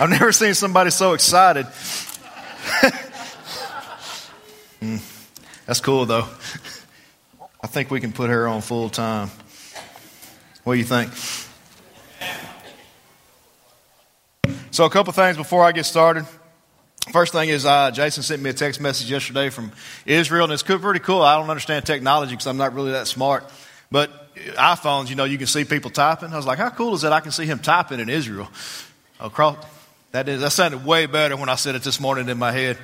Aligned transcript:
I've 0.00 0.10
never 0.10 0.30
seen 0.30 0.54
somebody 0.54 0.90
so 0.90 1.12
excited. 1.12 1.66
mm, 4.80 5.00
that's 5.66 5.80
cool, 5.80 6.06
though. 6.06 6.28
I 7.60 7.66
think 7.66 7.90
we 7.90 7.98
can 8.00 8.12
put 8.12 8.30
her 8.30 8.46
on 8.46 8.60
full 8.60 8.90
time. 8.90 9.28
What 10.62 10.74
do 10.74 10.78
you 10.78 10.84
think? 10.84 11.12
So, 14.70 14.84
a 14.84 14.90
couple 14.90 15.12
things 15.12 15.36
before 15.36 15.64
I 15.64 15.72
get 15.72 15.84
started. 15.84 16.24
First 17.10 17.32
thing 17.32 17.48
is, 17.48 17.66
uh, 17.66 17.90
Jason 17.90 18.22
sent 18.22 18.40
me 18.40 18.50
a 18.50 18.52
text 18.52 18.80
message 18.80 19.10
yesterday 19.10 19.50
from 19.50 19.72
Israel, 20.06 20.44
and 20.44 20.52
it's 20.52 20.62
pretty 20.62 21.00
cool. 21.00 21.22
I 21.22 21.36
don't 21.36 21.50
understand 21.50 21.84
technology 21.84 22.34
because 22.34 22.46
I'm 22.46 22.56
not 22.56 22.72
really 22.72 22.92
that 22.92 23.08
smart. 23.08 23.50
But 23.90 24.32
iPhones, 24.36 25.08
you 25.10 25.16
know, 25.16 25.24
you 25.24 25.38
can 25.38 25.48
see 25.48 25.64
people 25.64 25.90
typing. 25.90 26.32
I 26.32 26.36
was 26.36 26.46
like, 26.46 26.58
how 26.58 26.70
cool 26.70 26.94
is 26.94 27.02
that? 27.02 27.12
I 27.12 27.18
can 27.18 27.32
see 27.32 27.46
him 27.46 27.58
typing 27.58 27.98
in 27.98 28.08
Israel. 28.08 28.48
Across, 29.18 29.56
that, 30.12 30.28
is, 30.28 30.40
that 30.40 30.52
sounded 30.52 30.84
way 30.84 31.06
better 31.06 31.36
when 31.36 31.48
I 31.48 31.56
said 31.56 31.74
it 31.74 31.82
this 31.82 32.00
morning 32.00 32.28
in 32.28 32.38
my 32.38 32.52
head. 32.52 32.78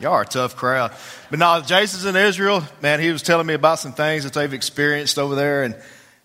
Y'all 0.00 0.12
are 0.12 0.22
a 0.22 0.26
tough 0.26 0.56
crowd. 0.56 0.92
But 1.30 1.38
now 1.38 1.60
Jason's 1.60 2.04
in 2.04 2.16
Israel. 2.16 2.62
Man, 2.82 3.00
he 3.00 3.10
was 3.10 3.22
telling 3.22 3.46
me 3.46 3.54
about 3.54 3.78
some 3.78 3.92
things 3.92 4.24
that 4.24 4.32
they've 4.32 4.52
experienced 4.52 5.18
over 5.18 5.34
there 5.34 5.64
and, 5.64 5.76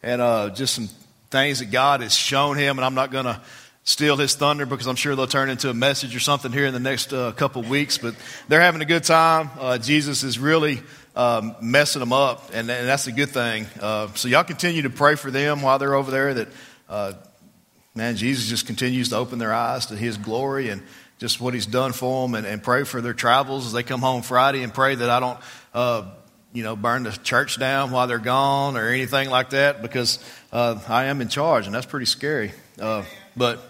and 0.03 0.21
uh, 0.21 0.49
just 0.49 0.75
some 0.75 0.89
things 1.29 1.59
that 1.59 1.71
God 1.71 2.01
has 2.01 2.13
shown 2.13 2.57
him. 2.57 2.77
And 2.77 2.85
I'm 2.85 2.95
not 2.95 3.11
going 3.11 3.25
to 3.25 3.41
steal 3.83 4.15
his 4.17 4.35
thunder 4.35 4.65
because 4.65 4.87
I'm 4.87 4.95
sure 4.95 5.15
they'll 5.15 5.27
turn 5.27 5.49
into 5.49 5.69
a 5.69 5.73
message 5.73 6.15
or 6.15 6.19
something 6.19 6.51
here 6.51 6.65
in 6.65 6.73
the 6.73 6.79
next 6.79 7.11
uh, 7.13 7.31
couple 7.31 7.61
weeks. 7.63 7.97
But 7.97 8.15
they're 8.47 8.61
having 8.61 8.81
a 8.81 8.85
good 8.85 9.03
time. 9.03 9.49
Uh, 9.59 9.77
Jesus 9.77 10.23
is 10.23 10.37
really 10.39 10.81
um, 11.15 11.55
messing 11.61 11.99
them 11.99 12.13
up, 12.13 12.51
and, 12.53 12.69
and, 12.69 12.87
that's 12.87 13.07
a 13.07 13.11
good 13.11 13.29
thing. 13.29 13.65
Uh, 13.81 14.07
so 14.13 14.29
y'all 14.29 14.45
continue 14.45 14.83
to 14.83 14.89
pray 14.89 15.15
for 15.15 15.29
them 15.29 15.61
while 15.61 15.77
they're 15.77 15.93
over 15.93 16.09
there. 16.09 16.33
That 16.33 16.47
uh, 16.87 17.13
man, 17.95 18.15
Jesus 18.15 18.47
just 18.47 18.65
continues 18.65 19.09
to 19.09 19.17
open 19.17 19.39
their 19.39 19.53
eyes 19.53 19.87
to 19.87 19.95
His 19.95 20.17
glory 20.17 20.69
and 20.69 20.81
just 21.19 21.39
what 21.39 21.53
He's 21.53 21.65
done 21.65 21.93
for 21.93 22.27
them, 22.27 22.35
and, 22.35 22.47
and 22.47 22.63
pray 22.63 22.83
for 22.83 23.01
their 23.01 23.13
travels 23.13 23.65
as 23.65 23.73
they 23.73 23.83
come 23.83 24.01
home 24.01 24.21
Friday, 24.21 24.63
and 24.63 24.73
pray 24.73 24.95
that 24.95 25.09
I 25.09 25.19
don't. 25.19 25.39
Uh, 25.73 26.11
you 26.53 26.63
know, 26.63 26.75
burn 26.75 27.03
the 27.03 27.11
church 27.11 27.57
down 27.57 27.91
while 27.91 28.07
they're 28.07 28.19
gone 28.19 28.75
or 28.75 28.89
anything 28.89 29.29
like 29.29 29.51
that 29.51 29.81
because 29.81 30.19
uh, 30.51 30.77
I 30.89 31.05
am 31.05 31.21
in 31.21 31.29
charge 31.29 31.65
and 31.65 31.73
that's 31.73 31.85
pretty 31.85 32.05
scary. 32.05 32.51
but 33.37 33.61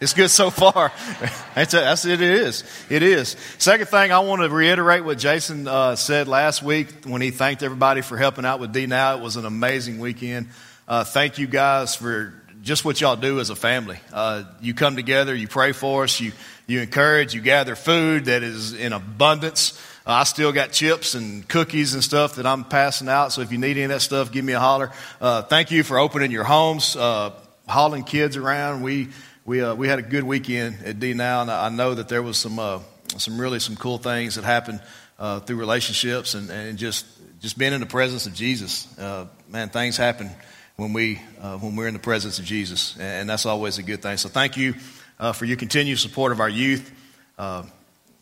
it's 0.00 0.14
good 0.14 0.30
so 0.30 0.48
far. 0.48 0.90
That's, 1.54 1.72
that's 1.72 2.06
it 2.06 2.22
is. 2.22 2.64
It 2.88 3.02
is. 3.02 3.36
Second 3.58 3.88
thing, 3.88 4.12
I 4.12 4.20
want 4.20 4.40
to 4.40 4.48
reiterate 4.48 5.04
what 5.04 5.18
Jason 5.18 5.68
uh, 5.68 5.94
said 5.94 6.26
last 6.26 6.62
week 6.62 7.04
when 7.04 7.20
he 7.20 7.30
thanked 7.30 7.62
everybody 7.62 8.00
for 8.00 8.16
helping 8.16 8.46
out 8.46 8.60
with 8.60 8.72
D 8.72 8.86
Now. 8.86 9.16
It 9.16 9.20
was 9.20 9.36
an 9.36 9.44
amazing 9.44 9.98
weekend. 9.98 10.48
Uh, 10.88 11.04
thank 11.04 11.36
you 11.36 11.46
guys 11.46 11.94
for 11.94 12.32
just 12.62 12.84
what 12.84 13.00
y'all 13.00 13.16
do 13.16 13.40
as 13.40 13.50
a 13.50 13.56
family. 13.56 13.98
Uh, 14.12 14.44
you 14.60 14.74
come 14.74 14.96
together, 14.96 15.34
you 15.34 15.48
pray 15.48 15.72
for 15.72 16.04
us, 16.04 16.20
you, 16.20 16.32
you 16.66 16.80
encourage, 16.80 17.34
you 17.34 17.40
gather 17.40 17.74
food 17.74 18.26
that 18.26 18.42
is 18.42 18.74
in 18.74 18.92
abundance. 18.92 19.80
Uh, 20.06 20.12
I 20.12 20.24
still 20.24 20.52
got 20.52 20.72
chips 20.72 21.14
and 21.14 21.46
cookies 21.48 21.94
and 21.94 22.04
stuff 22.04 22.36
that 22.36 22.46
I'm 22.46 22.64
passing 22.64 23.08
out. 23.08 23.32
So 23.32 23.40
if 23.40 23.52
you 23.52 23.58
need 23.58 23.72
any 23.72 23.84
of 23.84 23.90
that 23.90 24.00
stuff, 24.00 24.30
give 24.32 24.44
me 24.44 24.52
a 24.52 24.60
holler. 24.60 24.92
Uh, 25.20 25.42
thank 25.42 25.70
you 25.70 25.82
for 25.82 25.98
opening 25.98 26.30
your 26.30 26.44
homes, 26.44 26.96
uh, 26.96 27.32
hauling 27.66 28.04
kids 28.04 28.36
around. 28.36 28.82
We 28.82 29.08
we, 29.46 29.62
uh, 29.62 29.74
we 29.74 29.88
had 29.88 29.98
a 29.98 30.02
good 30.02 30.22
weekend 30.22 30.78
at 30.84 31.00
D 31.00 31.14
Now, 31.14 31.40
and 31.40 31.50
I 31.50 31.70
know 31.70 31.94
that 31.94 32.08
there 32.08 32.22
was 32.22 32.36
some, 32.36 32.58
uh, 32.58 32.80
some 33.16 33.40
really 33.40 33.58
some 33.58 33.74
cool 33.74 33.98
things 33.98 34.34
that 34.36 34.44
happened 34.44 34.80
through 35.46 35.56
relationships 35.56 36.34
and, 36.34 36.50
and 36.50 36.78
just, 36.78 37.06
just 37.40 37.58
being 37.58 37.72
in 37.72 37.80
the 37.80 37.86
presence 37.86 38.26
of 38.26 38.34
Jesus. 38.34 38.86
Man, 39.48 39.70
things 39.70 39.96
happen 39.96 40.30
when, 40.80 40.94
we, 40.94 41.20
uh, 41.42 41.58
when 41.58 41.76
we're 41.76 41.88
in 41.88 41.92
the 41.92 42.00
presence 42.00 42.38
of 42.38 42.46
Jesus, 42.46 42.96
and 42.98 43.28
that's 43.28 43.44
always 43.44 43.76
a 43.76 43.82
good 43.82 44.00
thing. 44.00 44.16
So 44.16 44.30
thank 44.30 44.56
you 44.56 44.74
uh, 45.18 45.32
for 45.32 45.44
your 45.44 45.58
continued 45.58 45.98
support 45.98 46.32
of 46.32 46.40
our 46.40 46.48
youth. 46.48 46.90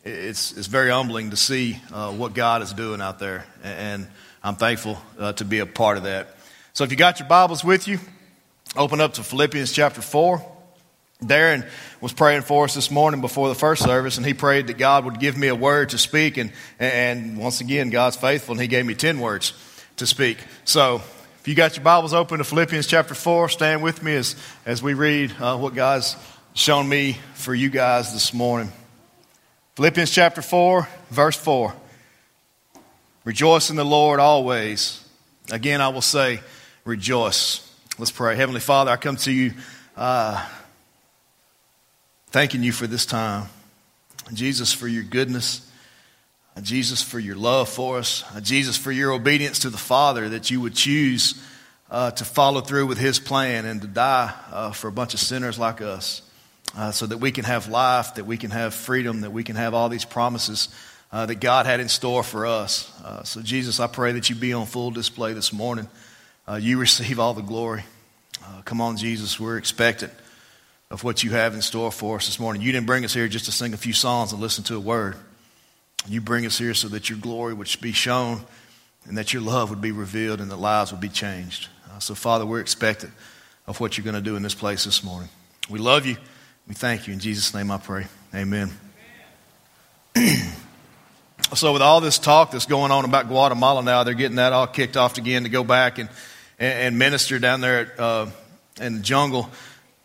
it's, 0.05 0.57
it's 0.57 0.67
very 0.67 0.91
humbling 0.91 1.31
to 1.31 1.37
see 1.37 1.75
what 1.75 2.35
God 2.35 2.63
is 2.63 2.73
doing 2.73 3.01
out 3.01 3.21
there, 3.21 3.47
and 3.63 4.09
I'm 4.43 4.57
thankful 4.57 4.99
to 5.37 5.45
be 5.45 5.61
a 5.61 5.67
part 5.67 5.99
of 5.99 6.03
that. 6.03 6.37
So 6.73 6.83
if 6.83 6.91
you 6.91 6.97
got 6.97 7.21
your 7.21 7.29
Bibles 7.29 7.63
with 7.63 7.87
you, 7.87 8.01
open 8.77 9.01
up 9.01 9.15
to 9.15 9.23
Philippians 9.23 9.71
chapter 9.71 10.03
4. 10.03 10.45
Darren 11.23 11.65
was 12.01 12.13
praying 12.13 12.43
for 12.43 12.65
us 12.65 12.75
this 12.75 12.91
morning 12.91 13.21
before 13.21 13.49
the 13.49 13.55
first 13.55 13.85
service, 13.85 14.17
and 14.17 14.27
he 14.27 14.35
prayed 14.35 14.67
that 14.67 14.79
God 14.79 15.05
would 15.05 15.21
give 15.21 15.37
me 15.37 15.47
a 15.47 15.55
word 15.55 15.91
to 15.91 15.99
speak. 15.99 16.39
And, 16.39 16.53
and 16.81 17.39
once 17.39 17.61
again, 17.61 17.91
God's 17.91 18.17
faithful, 18.17 18.55
and 18.55 18.61
he 18.61 18.67
gave 18.67 18.85
me 18.85 18.97
10 18.97 19.21
words 19.21 19.53
to 19.99 20.07
speak. 20.07 20.39
So 20.65 21.03
if 21.41 21.49
you 21.49 21.55
got 21.55 21.77
your 21.77 21.85
Bibles 21.85 22.13
open 22.13 22.39
to 22.39 22.45
Philippians 22.45 22.87
chapter 22.87 23.15
4, 23.15 23.49
stand 23.49 23.83
with 23.83 24.03
me 24.03 24.15
as, 24.15 24.37
as 24.67 24.83
we 24.83 24.95
read 24.95 25.33
uh, 25.41 25.57
what 25.57 25.75
God's 25.75 26.17
shown 26.55 26.89
me 26.89 27.17
for 27.35 27.55
you 27.55 27.71
guys 27.71 28.13
this 28.13 28.35
morning. 28.35 28.73
Philippians 29.77 30.11
chapter 30.11 30.43
4, 30.43 30.89
verse 31.11 31.37
4. 31.37 31.75
Rejoice 33.25 33.71
in 33.71 33.77
the 33.77 33.85
Lord 33.85 34.21
always. 34.21 35.05
Again, 35.51 35.81
I 35.81 35.89
will 35.89 36.03
say, 36.03 36.41
rejoice. 36.85 37.65
Let's 37.99 38.11
pray. 38.11 38.37
Heavenly 38.37 38.61
Father, 38.61 38.91
I 38.91 38.97
come 38.97 39.17
to 39.17 39.33
you. 39.33 39.53
Uh, 39.97 40.45
Thanking 42.31 42.63
you 42.63 42.73
for 42.73 42.87
this 42.87 43.07
time. 43.07 43.49
Jesus, 44.35 44.75
for 44.75 44.87
your 44.87 45.03
goodness. 45.03 45.68
Jesus, 46.61 47.03
for 47.03 47.19
your 47.19 47.37
love 47.37 47.69
for 47.69 47.99
us. 47.99 48.25
Jesus, 48.43 48.77
for 48.77 48.91
your 48.91 49.13
obedience 49.13 49.61
to 49.61 49.71
the 49.71 49.79
Father, 49.79 50.29
that 50.31 50.51
you 50.51 50.61
would 50.61 50.75
choose 50.75 51.41
uh, 51.91 52.11
to 52.13 52.25
follow 52.25 52.61
through 52.61 52.87
with 52.87 52.99
his 52.99 53.19
plan 53.19 53.65
and 53.65 53.81
to 53.81 53.87
die 53.87 54.33
uh, 54.53 54.73
for 54.73 54.89
a 54.89 54.93
bunch 54.93 55.15
of 55.15 55.21
sinners 55.21 55.59
like 55.59 55.81
us. 55.81 56.23
Uh, 56.77 56.91
so 56.91 57.07
that 57.07 57.17
we 57.17 57.33
can 57.33 57.45
have 57.45 57.67
life, 57.69 58.17
that 58.17 58.27
we 58.27 58.37
can 58.37 58.51
have 58.51 58.75
freedom, 58.75 59.23
that 59.23 59.33
we 59.33 59.43
can 59.43 59.57
have 59.57 59.73
all 59.73 59.89
these 59.89 60.05
promises 60.05 60.69
uh, 61.11 61.25
that 61.25 61.37
God 61.37 61.65
had 61.65 61.81
in 61.81 61.89
store 61.89 62.23
for 62.23 62.45
us. 62.45 62.93
Uh, 63.03 63.23
so, 63.23 63.41
Jesus, 63.41 63.81
I 63.81 63.87
pray 63.87 64.13
that 64.13 64.29
you 64.29 64.37
be 64.37 64.53
on 64.53 64.67
full 64.67 64.91
display 64.91 65.33
this 65.33 65.51
morning. 65.51 65.89
Uh, 66.47 66.57
you 66.57 66.79
receive 66.79 67.19
all 67.19 67.33
the 67.33 67.43
glory. 67.43 67.85
come 68.67 68.83
on, 68.83 68.99
Jesus, 68.99 69.41
we're 69.41 69.57
expectant 69.57 70.13
of 70.91 71.05
what 71.05 71.23
you 71.23 71.31
have 71.31 71.55
in 71.55 71.63
store 71.63 71.91
for 71.91 72.17
us 72.17 72.27
this 72.27 72.39
morning. 72.39 72.61
You 72.61 72.71
didn't 72.73 72.87
bring 72.87 73.05
us 73.05 73.15
here 73.15 73.29
just 73.29 73.47
to 73.47 73.53
sing 73.53 73.73
a 73.73 73.79
few 73.79 73.95
songs 73.95 74.33
and 74.33 74.41
listen 74.41 74.63
to 74.65 74.77
a 74.77 74.81
word. 74.81 75.17
You 76.07 76.21
bring 76.21 76.47
us 76.47 76.59
here 76.59 76.75
so 76.75 76.89
that 76.89 77.11
your 77.11 77.19
glory 77.19 77.55
would 77.55 77.69
be 77.81 77.93
shown 77.93 78.43
and 79.07 79.19
that 79.19 79.33
your 79.33 79.43
love 79.43 79.71
would 79.71 79.81
be 79.81 79.93
revealed 79.93 80.41
and 80.41 80.51
that 80.51 80.57
lives 80.57 80.93
would 80.93 81.01
be 81.01 81.09
changed. 81.09 81.69
Uh, 81.91 81.99
so, 81.99 82.15
Father, 82.15 82.47
we're 82.47 82.61
expectant 82.61 83.13
of 83.67 83.81
what 83.81 83.97
you're 83.97 84.05
going 84.05 84.15
to 84.15 84.23
do 84.23 84.37
in 84.37 84.43
this 84.43 84.55
place 84.55 84.85
this 84.85 85.03
morning. 85.03 85.29
We 85.69 85.79
love 85.79 86.07
you. 86.07 86.17
We 86.67 86.75
thank 86.75 87.07
you. 87.07 87.13
In 87.13 87.19
Jesus' 87.19 87.55
name 87.55 87.71
I 87.71 87.79
pray. 87.79 88.07
Amen. 88.35 88.71
so, 91.55 91.73
with 91.73 91.83
all 91.83 92.01
this 92.01 92.19
talk 92.19 92.51
that's 92.51 92.67
going 92.67 92.91
on 92.91 93.05
about 93.05 93.29
Guatemala 93.29 93.83
now, 93.83 94.05
they're 94.05 94.15
getting 94.15 94.37
that 94.37 94.53
all 94.53 94.67
kicked 94.67 94.97
off 94.97 95.17
again 95.19 95.45
to 95.45 95.49
go 95.49 95.65
back 95.65 95.99
and, 95.99 96.09
and, 96.59 96.99
minister 96.99 97.39
down 97.39 97.61
there 97.61 97.81
at, 97.81 98.01
uh, 98.01 98.27
in 98.81 98.97
the 98.97 99.01
jungle 99.01 99.51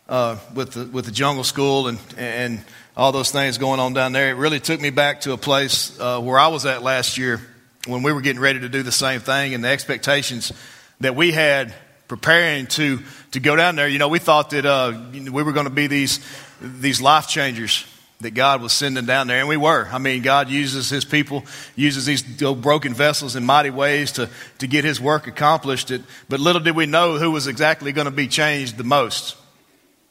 uh, 0.08 0.36
with, 0.54 0.72
the, 0.72 0.84
with 0.86 1.06
the 1.06 1.12
jungle 1.12 1.44
school 1.44 1.88
and, 1.88 1.98
and 2.16 2.64
all 2.96 3.12
those 3.12 3.30
things 3.30 3.58
going 3.58 3.80
on 3.80 3.92
down 3.92 4.12
there. 4.12 4.30
It 4.30 4.34
really 4.34 4.60
took 4.60 4.80
me 4.80 4.90
back 4.90 5.22
to 5.22 5.32
a 5.32 5.36
place 5.36 5.98
uh, 5.98 6.20
where 6.20 6.38
I 6.38 6.48
was 6.48 6.66
at 6.66 6.82
last 6.82 7.18
year 7.18 7.40
when 7.86 8.02
we 8.02 8.12
were 8.12 8.20
getting 8.20 8.40
ready 8.40 8.60
to 8.60 8.68
do 8.68 8.82
the 8.82 8.92
same 8.92 9.20
thing 9.20 9.54
and 9.54 9.64
the 9.64 9.68
expectations 9.68 10.52
that 11.00 11.16
we 11.16 11.32
had 11.32 11.74
preparing 12.08 12.66
to, 12.66 13.00
to 13.32 13.40
go 13.40 13.56
down 13.56 13.76
there. 13.76 13.88
You 13.88 13.98
know, 13.98 14.08
we 14.08 14.18
thought 14.18 14.50
that 14.50 14.64
uh, 14.64 14.98
we 15.12 15.42
were 15.42 15.52
going 15.52 15.66
to 15.66 15.72
be 15.72 15.86
these, 15.86 16.20
these 16.60 17.00
life 17.00 17.28
changers 17.28 17.84
that 18.20 18.32
God 18.32 18.62
was 18.62 18.72
sending 18.72 19.04
down 19.04 19.26
there, 19.26 19.40
and 19.40 19.48
we 19.48 19.56
were. 19.56 19.88
I 19.90 19.98
mean, 19.98 20.22
God 20.22 20.48
uses 20.48 20.88
His 20.88 21.04
people, 21.04 21.44
uses 21.76 22.06
these 22.06 22.22
broken 22.22 22.94
vessels 22.94 23.36
in 23.36 23.44
mighty 23.44 23.70
ways 23.70 24.12
to, 24.12 24.30
to 24.58 24.66
get 24.66 24.84
His 24.84 25.00
work 25.00 25.26
accomplished. 25.26 25.92
But 26.28 26.40
little 26.40 26.62
did 26.62 26.76
we 26.76 26.86
know 26.86 27.18
who 27.18 27.32
was 27.32 27.48
exactly 27.48 27.92
going 27.92 28.06
to 28.06 28.10
be 28.10 28.28
changed 28.28 28.78
the 28.78 28.84
most 28.84 29.36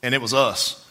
and 0.04 0.14
it 0.14 0.22
was 0.22 0.34
us. 0.34 0.83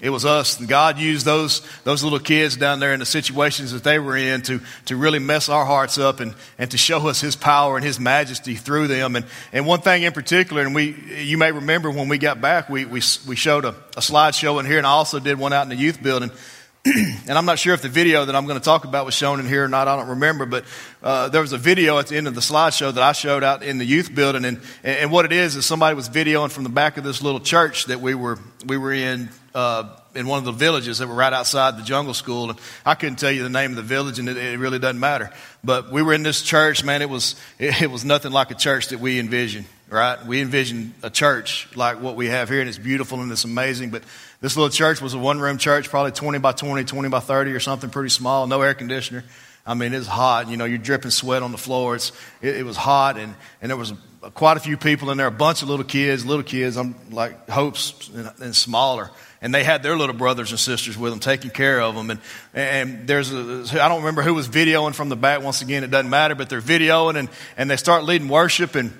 It 0.00 0.10
was 0.10 0.24
us. 0.24 0.54
God 0.64 0.98
used 0.98 1.26
those, 1.26 1.60
those 1.82 2.04
little 2.04 2.20
kids 2.20 2.56
down 2.56 2.78
there 2.78 2.92
in 2.92 3.00
the 3.00 3.06
situations 3.06 3.72
that 3.72 3.82
they 3.82 3.98
were 3.98 4.16
in 4.16 4.42
to, 4.42 4.60
to 4.86 4.96
really 4.96 5.18
mess 5.18 5.48
our 5.48 5.64
hearts 5.64 5.98
up 5.98 6.20
and, 6.20 6.34
and 6.56 6.70
to 6.70 6.78
show 6.78 7.08
us 7.08 7.20
His 7.20 7.34
power 7.34 7.76
and 7.76 7.84
His 7.84 7.98
majesty 7.98 8.54
through 8.54 8.86
them. 8.86 9.16
And, 9.16 9.26
and 9.52 9.66
one 9.66 9.80
thing 9.80 10.04
in 10.04 10.12
particular, 10.12 10.62
and 10.62 10.72
we, 10.72 10.94
you 11.20 11.36
may 11.36 11.50
remember 11.50 11.90
when 11.90 12.08
we 12.08 12.18
got 12.18 12.40
back, 12.40 12.68
we, 12.68 12.84
we, 12.84 13.02
we 13.26 13.34
showed 13.34 13.64
a, 13.64 13.70
a 13.96 14.00
slideshow 14.00 14.60
in 14.60 14.66
here, 14.66 14.78
and 14.78 14.86
I 14.86 14.90
also 14.90 15.18
did 15.18 15.36
one 15.36 15.52
out 15.52 15.62
in 15.64 15.68
the 15.68 15.76
youth 15.76 16.00
building. 16.00 16.30
and 16.84 17.32
I'm 17.32 17.44
not 17.44 17.58
sure 17.58 17.74
if 17.74 17.82
the 17.82 17.88
video 17.88 18.24
that 18.24 18.36
I'm 18.36 18.46
going 18.46 18.58
to 18.58 18.64
talk 18.64 18.84
about 18.84 19.04
was 19.04 19.14
shown 19.14 19.40
in 19.40 19.48
here 19.48 19.64
or 19.64 19.68
not. 19.68 19.88
I 19.88 19.96
don't 19.96 20.10
remember, 20.10 20.46
but 20.46 20.64
uh, 21.02 21.28
there 21.28 21.40
was 21.40 21.52
a 21.52 21.58
video 21.58 21.98
at 21.98 22.06
the 22.06 22.16
end 22.16 22.28
of 22.28 22.36
the 22.36 22.40
slideshow 22.40 22.94
that 22.94 23.02
I 23.02 23.12
showed 23.12 23.42
out 23.42 23.64
in 23.64 23.78
the 23.78 23.84
youth 23.84 24.14
building, 24.14 24.44
and 24.44 24.60
and 24.84 25.10
what 25.10 25.24
it 25.24 25.32
is 25.32 25.56
is 25.56 25.66
somebody 25.66 25.96
was 25.96 26.08
videoing 26.08 26.52
from 26.52 26.62
the 26.62 26.70
back 26.70 26.96
of 26.96 27.02
this 27.02 27.20
little 27.20 27.40
church 27.40 27.86
that 27.86 28.00
we 28.00 28.14
were 28.14 28.38
we 28.64 28.76
were 28.76 28.92
in 28.92 29.28
uh, 29.58 29.88
in 30.14 30.28
one 30.28 30.38
of 30.38 30.44
the 30.44 30.52
villages 30.52 30.98
that 30.98 31.08
were 31.08 31.14
right 31.14 31.32
outside 31.32 31.76
the 31.76 31.82
jungle 31.82 32.14
school. 32.14 32.50
And 32.50 32.60
I 32.86 32.94
couldn't 32.94 33.16
tell 33.16 33.32
you 33.32 33.42
the 33.42 33.50
name 33.50 33.70
of 33.70 33.76
the 33.76 33.82
village, 33.82 34.20
and 34.20 34.28
it, 34.28 34.36
it 34.36 34.58
really 34.60 34.78
doesn't 34.78 35.00
matter. 35.00 35.30
But 35.64 35.90
we 35.90 36.00
were 36.00 36.14
in 36.14 36.22
this 36.22 36.42
church, 36.42 36.84
man. 36.84 37.02
It 37.02 37.10
was 37.10 37.34
it, 37.58 37.82
it 37.82 37.90
was 37.90 38.04
nothing 38.04 38.30
like 38.30 38.52
a 38.52 38.54
church 38.54 38.88
that 38.88 39.00
we 39.00 39.18
envisioned. 39.18 39.66
Right? 39.90 40.24
We 40.24 40.40
envisioned 40.40 40.92
a 41.02 41.10
church 41.10 41.68
like 41.74 42.00
what 42.00 42.14
we 42.14 42.26
have 42.26 42.48
here, 42.48 42.60
and 42.60 42.68
it's 42.68 42.78
beautiful 42.78 43.20
and 43.20 43.32
it's 43.32 43.44
amazing. 43.44 43.90
But 43.90 44.04
this 44.40 44.56
little 44.56 44.70
church 44.70 45.00
was 45.00 45.14
a 45.14 45.18
one 45.18 45.40
room 45.40 45.58
church, 45.58 45.88
probably 45.88 46.12
20 46.12 46.38
by 46.38 46.52
20, 46.52 46.84
20 46.84 47.08
by 47.08 47.20
30 47.20 47.50
or 47.50 47.60
something 47.60 47.90
pretty 47.90 48.10
small, 48.10 48.46
no 48.46 48.62
air 48.62 48.74
conditioner. 48.74 49.24
I 49.68 49.74
mean, 49.74 49.92
it's 49.92 50.06
hot. 50.06 50.48
You 50.48 50.56
know, 50.56 50.64
you're 50.64 50.78
dripping 50.78 51.10
sweat 51.10 51.42
on 51.42 51.52
the 51.52 51.58
floor. 51.58 51.94
It's, 51.94 52.10
it, 52.40 52.56
it 52.56 52.62
was 52.64 52.78
hot, 52.78 53.18
and, 53.18 53.34
and 53.60 53.70
there 53.70 53.76
was 53.76 53.92
quite 54.34 54.56
a 54.56 54.60
few 54.60 54.76
people 54.76 55.10
in 55.10 55.18
there, 55.18 55.26
a 55.26 55.30
bunch 55.30 55.62
of 55.62 55.68
little 55.68 55.84
kids, 55.84 56.24
little 56.24 56.42
kids, 56.42 56.76
I'm 56.76 56.94
like 57.10 57.48
hopes 57.48 58.08
and, 58.08 58.32
and 58.40 58.56
smaller. 58.56 59.10
And 59.40 59.54
they 59.54 59.62
had 59.62 59.82
their 59.82 59.96
little 59.96 60.16
brothers 60.16 60.50
and 60.50 60.58
sisters 60.58 60.98
with 60.98 61.12
them, 61.12 61.20
taking 61.20 61.50
care 61.50 61.80
of 61.80 61.94
them. 61.94 62.10
And, 62.10 62.20
and 62.54 63.06
there's 63.06 63.32
a, 63.32 63.80
I 63.80 63.88
don't 63.88 63.98
remember 63.98 64.22
who 64.22 64.34
was 64.34 64.48
videoing 64.48 64.94
from 64.94 65.10
the 65.10 65.16
back. 65.16 65.42
Once 65.42 65.62
again, 65.62 65.84
it 65.84 65.90
doesn't 65.90 66.10
matter, 66.10 66.34
but 66.34 66.48
they're 66.48 66.60
videoing 66.60 67.16
and, 67.16 67.28
and 67.56 67.70
they 67.70 67.76
start 67.76 68.02
leading 68.04 68.28
worship. 68.28 68.74
And, 68.74 68.92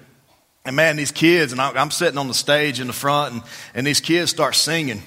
and 0.65 0.77
man, 0.77 0.97
these 0.97 1.11
kids, 1.11 1.51
and 1.51 1.61
I, 1.61 1.71
I'm 1.73 1.91
sitting 1.91 2.19
on 2.19 2.29
the 2.29 2.35
stage 2.35 2.79
in 2.79 2.87
the 2.87 2.93
front, 2.93 3.35
and, 3.35 3.43
and 3.75 3.87
these 3.87 4.01
kids 4.01 4.31
start 4.31 4.55
singing. 4.55 5.03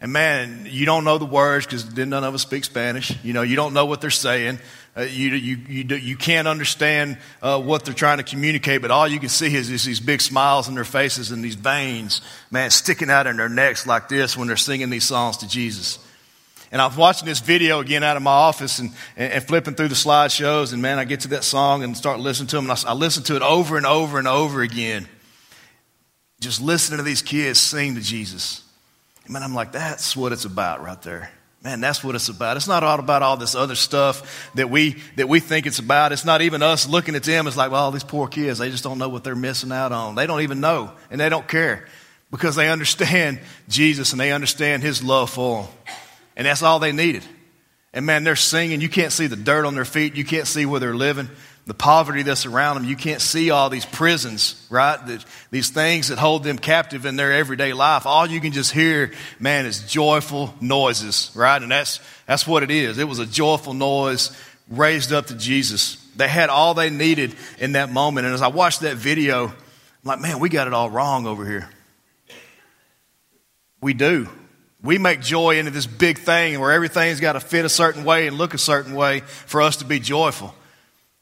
And 0.00 0.12
man, 0.12 0.66
you 0.68 0.86
don't 0.86 1.04
know 1.04 1.18
the 1.18 1.24
words 1.26 1.66
because 1.66 1.94
none 1.96 2.24
of 2.24 2.34
us 2.34 2.42
speak 2.42 2.64
Spanish. 2.64 3.12
You 3.24 3.32
know, 3.32 3.42
you 3.42 3.56
don't 3.56 3.74
know 3.74 3.86
what 3.86 4.00
they're 4.00 4.10
saying. 4.10 4.58
Uh, 4.96 5.02
you, 5.02 5.30
you, 5.30 5.56
you, 5.68 5.96
you 5.96 6.16
can't 6.16 6.46
understand 6.46 7.18
uh, 7.42 7.60
what 7.60 7.84
they're 7.84 7.92
trying 7.92 8.18
to 8.18 8.22
communicate, 8.22 8.80
but 8.80 8.92
all 8.92 9.08
you 9.08 9.18
can 9.18 9.28
see 9.28 9.52
is, 9.52 9.68
is 9.68 9.84
these 9.84 9.98
big 9.98 10.20
smiles 10.20 10.68
on 10.68 10.74
their 10.76 10.84
faces 10.84 11.32
and 11.32 11.42
these 11.42 11.56
veins, 11.56 12.20
man, 12.52 12.70
sticking 12.70 13.10
out 13.10 13.26
in 13.26 13.36
their 13.36 13.48
necks 13.48 13.88
like 13.88 14.08
this 14.08 14.36
when 14.36 14.46
they're 14.46 14.56
singing 14.56 14.90
these 14.90 15.04
songs 15.04 15.38
to 15.38 15.48
Jesus. 15.48 15.98
And 16.70 16.80
I 16.80 16.86
was 16.86 16.96
watching 16.96 17.26
this 17.26 17.40
video 17.40 17.80
again 17.80 18.04
out 18.04 18.16
of 18.16 18.22
my 18.22 18.30
office 18.30 18.78
and, 18.78 18.90
and, 19.16 19.32
and, 19.32 19.44
flipping 19.44 19.74
through 19.74 19.88
the 19.88 19.94
slideshows, 19.96 20.72
and 20.72 20.80
man, 20.80 21.00
I 21.00 21.04
get 21.04 21.20
to 21.20 21.28
that 21.28 21.44
song 21.44 21.82
and 21.82 21.96
start 21.96 22.20
listening 22.20 22.48
to 22.48 22.56
them, 22.56 22.70
and 22.70 22.78
I, 22.78 22.90
I 22.90 22.94
listen 22.94 23.24
to 23.24 23.36
it 23.36 23.42
over 23.42 23.76
and 23.76 23.86
over 23.86 24.18
and 24.18 24.28
over 24.28 24.62
again. 24.62 25.08
Just 26.40 26.60
listening 26.60 26.98
to 26.98 27.04
these 27.04 27.22
kids 27.22 27.58
sing 27.58 27.96
to 27.96 28.00
Jesus. 28.00 28.62
And 29.24 29.32
man, 29.32 29.42
I'm 29.42 29.54
like, 29.54 29.72
that's 29.72 30.16
what 30.16 30.32
it's 30.32 30.44
about 30.44 30.82
right 30.82 31.00
there. 31.02 31.30
Man, 31.64 31.80
that's 31.80 32.04
what 32.04 32.14
it's 32.14 32.28
about. 32.28 32.58
It's 32.58 32.68
not 32.68 32.82
all 32.82 32.98
about 32.98 33.22
all 33.22 33.38
this 33.38 33.54
other 33.54 33.74
stuff 33.74 34.50
that 34.54 34.68
we, 34.68 35.02
that 35.16 35.30
we 35.30 35.40
think 35.40 35.64
it's 35.64 35.78
about. 35.78 36.12
It's 36.12 36.26
not 36.26 36.42
even 36.42 36.62
us 36.62 36.86
looking 36.86 37.14
at 37.14 37.22
them. 37.22 37.46
It's 37.46 37.56
like, 37.56 37.70
well, 37.70 37.90
these 37.90 38.04
poor 38.04 38.28
kids, 38.28 38.58
they 38.58 38.70
just 38.70 38.84
don't 38.84 38.98
know 38.98 39.08
what 39.08 39.24
they're 39.24 39.34
missing 39.34 39.72
out 39.72 39.90
on. 39.90 40.14
They 40.14 40.26
don't 40.26 40.42
even 40.42 40.60
know, 40.60 40.92
and 41.10 41.18
they 41.18 41.30
don't 41.30 41.48
care 41.48 41.86
because 42.30 42.54
they 42.54 42.68
understand 42.68 43.40
Jesus 43.70 44.12
and 44.12 44.20
they 44.20 44.30
understand 44.30 44.82
His 44.82 45.02
love 45.02 45.30
for 45.30 45.62
them. 45.62 45.72
And 46.36 46.46
that's 46.46 46.62
all 46.62 46.80
they 46.80 46.92
needed. 46.92 47.24
And 47.94 48.04
man, 48.04 48.24
they're 48.24 48.36
singing. 48.36 48.82
You 48.82 48.90
can't 48.90 49.12
see 49.12 49.26
the 49.26 49.36
dirt 49.36 49.64
on 49.64 49.74
their 49.74 49.86
feet. 49.86 50.16
You 50.16 50.24
can't 50.24 50.46
see 50.46 50.66
where 50.66 50.80
they're 50.80 50.94
living 50.94 51.30
the 51.66 51.74
poverty 51.74 52.22
that's 52.22 52.44
around 52.44 52.76
them. 52.76 52.84
You 52.84 52.96
can't 52.96 53.22
see 53.22 53.50
all 53.50 53.70
these 53.70 53.86
prisons, 53.86 54.66
right? 54.68 54.98
these 55.50 55.70
things 55.70 56.08
that 56.08 56.18
hold 56.18 56.44
them 56.44 56.58
captive 56.58 57.06
in 57.06 57.16
their 57.16 57.32
everyday 57.32 57.72
life. 57.72 58.04
All 58.04 58.26
you 58.26 58.40
can 58.40 58.52
just 58.52 58.70
hear, 58.70 59.12
man, 59.40 59.64
is 59.64 59.80
joyful 59.80 60.54
noises, 60.60 61.30
right? 61.34 61.60
And 61.60 61.70
that's, 61.70 62.00
that's 62.26 62.46
what 62.46 62.62
it 62.62 62.70
is. 62.70 62.98
It 62.98 63.08
was 63.08 63.18
a 63.18 63.26
joyful 63.26 63.72
noise 63.72 64.36
raised 64.68 65.12
up 65.12 65.26
to 65.26 65.34
Jesus. 65.34 65.96
They 66.16 66.28
had 66.28 66.50
all 66.50 66.74
they 66.74 66.90
needed 66.90 67.34
in 67.58 67.72
that 67.72 67.90
moment. 67.90 68.26
And 68.26 68.34
as 68.34 68.42
I 68.42 68.48
watched 68.48 68.80
that 68.80 68.96
video, 68.96 69.46
I'm 69.46 69.54
like, 70.04 70.20
man, 70.20 70.40
we 70.40 70.50
got 70.50 70.66
it 70.66 70.74
all 70.74 70.90
wrong 70.90 71.26
over 71.26 71.46
here. 71.46 71.68
We 73.80 73.94
do. 73.94 74.28
We 74.82 74.98
make 74.98 75.22
joy 75.22 75.58
into 75.58 75.70
this 75.70 75.86
big 75.86 76.18
thing 76.18 76.60
where 76.60 76.72
everything's 76.72 77.20
got 77.20 77.34
to 77.34 77.40
fit 77.40 77.64
a 77.64 77.70
certain 77.70 78.04
way 78.04 78.26
and 78.26 78.36
look 78.36 78.52
a 78.52 78.58
certain 78.58 78.94
way 78.94 79.20
for 79.20 79.62
us 79.62 79.76
to 79.76 79.86
be 79.86 79.98
joyful 79.98 80.54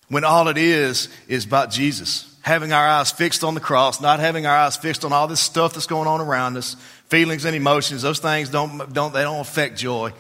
when 0.09 0.25
all 0.25 0.49
it 0.49 0.59
is 0.59 1.09
is 1.29 1.45
about 1.45 1.71
Jesus. 1.71 2.29
Having 2.43 2.73
our 2.73 2.87
eyes 2.87 3.13
fixed 3.13 3.45
on 3.45 3.55
the 3.55 3.61
cross, 3.61 4.01
not 4.01 4.19
having 4.19 4.47
our 4.47 4.57
eyes 4.57 4.77
fixed 4.77 5.05
on 5.05 5.13
all 5.13 5.29
this 5.29 5.41
stuff 5.41 5.75
that's 5.75 5.87
going 5.87 6.09
on 6.09 6.21
around 6.21 6.57
us, 6.57 6.75
feelings 7.09 7.45
and 7.45 7.55
emotions, 7.55 8.03
those 8.03 8.19
things 8.19 8.49
don't, 8.49 8.93
don't, 8.93 9.13
they 9.13 9.23
don't 9.23 9.41
affect 9.41 9.79
joy. 9.79 10.13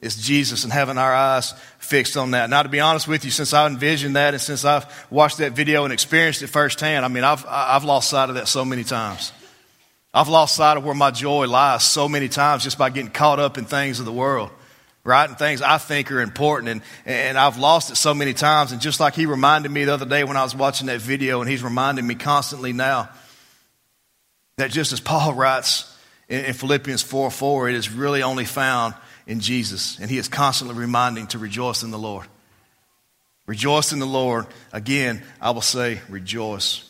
It's 0.00 0.16
Jesus 0.16 0.64
and 0.64 0.72
having 0.72 0.98
our 0.98 1.14
eyes 1.14 1.52
fixed 1.78 2.16
on 2.16 2.30
that. 2.30 2.48
Now, 2.48 2.62
to 2.62 2.68
be 2.68 2.80
honest 2.80 3.06
with 3.06 3.24
you, 3.24 3.30
since 3.30 3.52
I 3.52 3.66
envisioned 3.66 4.16
that 4.16 4.34
and 4.34 4.40
since 4.40 4.64
I've 4.64 4.86
watched 5.10 5.38
that 5.38 5.52
video 5.52 5.84
and 5.84 5.92
experienced 5.92 6.42
it 6.42 6.46
firsthand, 6.46 7.04
I 7.04 7.08
mean, 7.08 7.24
I've, 7.24 7.44
I've 7.46 7.84
lost 7.84 8.10
sight 8.10 8.28
of 8.28 8.34
that 8.36 8.48
so 8.48 8.64
many 8.64 8.84
times. 8.84 9.32
I've 10.12 10.28
lost 10.28 10.56
sight 10.56 10.76
of 10.76 10.84
where 10.84 10.94
my 10.94 11.10
joy 11.10 11.46
lies 11.46 11.84
so 11.84 12.08
many 12.08 12.28
times 12.28 12.64
just 12.64 12.78
by 12.78 12.90
getting 12.90 13.10
caught 13.10 13.38
up 13.38 13.58
in 13.58 13.64
things 13.64 14.00
of 14.00 14.06
the 14.06 14.12
world 14.12 14.50
right? 15.10 15.28
And 15.28 15.36
things 15.36 15.60
I 15.60 15.78
think 15.78 16.10
are 16.12 16.20
important. 16.20 16.68
And, 16.68 16.82
and 17.04 17.36
I've 17.36 17.58
lost 17.58 17.90
it 17.90 17.96
so 17.96 18.14
many 18.14 18.32
times. 18.32 18.70
And 18.70 18.80
just 18.80 19.00
like 19.00 19.14
he 19.14 19.26
reminded 19.26 19.70
me 19.72 19.84
the 19.84 19.92
other 19.92 20.06
day 20.06 20.22
when 20.22 20.36
I 20.36 20.44
was 20.44 20.54
watching 20.54 20.86
that 20.86 21.00
video, 21.00 21.40
and 21.40 21.50
he's 21.50 21.64
reminding 21.64 22.06
me 22.06 22.14
constantly 22.14 22.72
now 22.72 23.10
that 24.56 24.70
just 24.70 24.92
as 24.92 25.00
Paul 25.00 25.34
writes 25.34 25.92
in, 26.28 26.44
in 26.44 26.54
Philippians 26.54 27.02
4 27.02 27.30
4, 27.30 27.68
it 27.68 27.74
is 27.74 27.90
really 27.90 28.22
only 28.22 28.44
found 28.44 28.94
in 29.26 29.40
Jesus. 29.40 29.98
And 29.98 30.08
he 30.08 30.16
is 30.16 30.28
constantly 30.28 30.76
reminding 30.76 31.26
to 31.28 31.38
rejoice 31.38 31.82
in 31.82 31.90
the 31.90 31.98
Lord. 31.98 32.26
Rejoice 33.46 33.92
in 33.92 33.98
the 33.98 34.06
Lord. 34.06 34.46
Again, 34.72 35.24
I 35.40 35.50
will 35.50 35.60
say, 35.60 36.00
rejoice. 36.08 36.88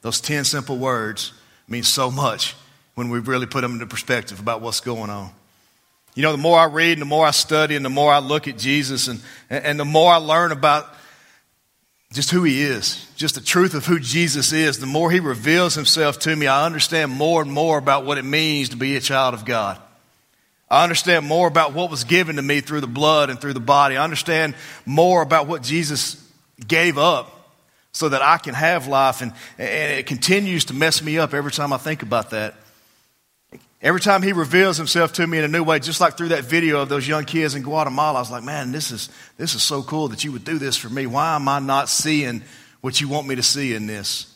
Those 0.00 0.22
10 0.22 0.44
simple 0.44 0.78
words 0.78 1.34
mean 1.68 1.82
so 1.82 2.10
much 2.10 2.54
when 2.94 3.10
we 3.10 3.18
really 3.18 3.46
put 3.46 3.60
them 3.60 3.74
into 3.74 3.86
perspective 3.86 4.40
about 4.40 4.62
what's 4.62 4.80
going 4.80 5.10
on. 5.10 5.30
You 6.14 6.22
know, 6.22 6.32
the 6.32 6.38
more 6.38 6.58
I 6.58 6.66
read 6.66 6.92
and 6.92 7.02
the 7.02 7.06
more 7.06 7.26
I 7.26 7.32
study 7.32 7.74
and 7.74 7.84
the 7.84 7.90
more 7.90 8.12
I 8.12 8.18
look 8.18 8.46
at 8.46 8.56
Jesus 8.56 9.08
and, 9.08 9.20
and 9.50 9.78
the 9.78 9.84
more 9.84 10.12
I 10.12 10.16
learn 10.16 10.52
about 10.52 10.86
just 12.12 12.30
who 12.30 12.44
he 12.44 12.62
is, 12.62 13.04
just 13.16 13.34
the 13.34 13.40
truth 13.40 13.74
of 13.74 13.86
who 13.86 13.98
Jesus 13.98 14.52
is, 14.52 14.78
the 14.78 14.86
more 14.86 15.10
he 15.10 15.18
reveals 15.18 15.74
himself 15.74 16.20
to 16.20 16.36
me, 16.36 16.46
I 16.46 16.64
understand 16.64 17.10
more 17.10 17.42
and 17.42 17.52
more 17.52 17.76
about 17.76 18.04
what 18.04 18.18
it 18.18 18.24
means 18.24 18.68
to 18.68 18.76
be 18.76 18.94
a 18.94 19.00
child 19.00 19.34
of 19.34 19.44
God. 19.44 19.80
I 20.70 20.84
understand 20.84 21.26
more 21.26 21.48
about 21.48 21.72
what 21.72 21.90
was 21.90 22.04
given 22.04 22.36
to 22.36 22.42
me 22.42 22.60
through 22.60 22.80
the 22.80 22.86
blood 22.86 23.30
and 23.30 23.40
through 23.40 23.52
the 23.52 23.60
body. 23.60 23.96
I 23.96 24.04
understand 24.04 24.54
more 24.86 25.22
about 25.22 25.48
what 25.48 25.62
Jesus 25.62 26.24
gave 26.66 26.96
up 26.96 27.30
so 27.92 28.08
that 28.08 28.22
I 28.22 28.38
can 28.38 28.54
have 28.54 28.86
life. 28.86 29.20
And, 29.20 29.32
and 29.58 29.92
it 29.98 30.06
continues 30.06 30.66
to 30.66 30.74
mess 30.74 31.02
me 31.02 31.18
up 31.18 31.34
every 31.34 31.52
time 31.52 31.72
I 31.72 31.78
think 31.78 32.02
about 32.02 32.30
that. 32.30 32.54
Every 33.84 34.00
time 34.00 34.22
he 34.22 34.32
reveals 34.32 34.78
himself 34.78 35.12
to 35.14 35.26
me 35.26 35.36
in 35.36 35.44
a 35.44 35.48
new 35.48 35.62
way, 35.62 35.78
just 35.78 36.00
like 36.00 36.16
through 36.16 36.28
that 36.28 36.44
video 36.44 36.80
of 36.80 36.88
those 36.88 37.06
young 37.06 37.26
kids 37.26 37.54
in 37.54 37.62
Guatemala, 37.62 38.16
I 38.16 38.22
was 38.22 38.30
like, 38.30 38.42
man, 38.42 38.72
this 38.72 38.90
is, 38.90 39.10
this 39.36 39.54
is 39.54 39.62
so 39.62 39.82
cool 39.82 40.08
that 40.08 40.24
you 40.24 40.32
would 40.32 40.42
do 40.42 40.56
this 40.56 40.74
for 40.74 40.88
me. 40.88 41.04
Why 41.06 41.36
am 41.36 41.46
I 41.50 41.58
not 41.58 41.90
seeing 41.90 42.42
what 42.80 42.98
you 42.98 43.08
want 43.08 43.26
me 43.28 43.34
to 43.34 43.42
see 43.42 43.74
in 43.74 43.86
this? 43.86 44.34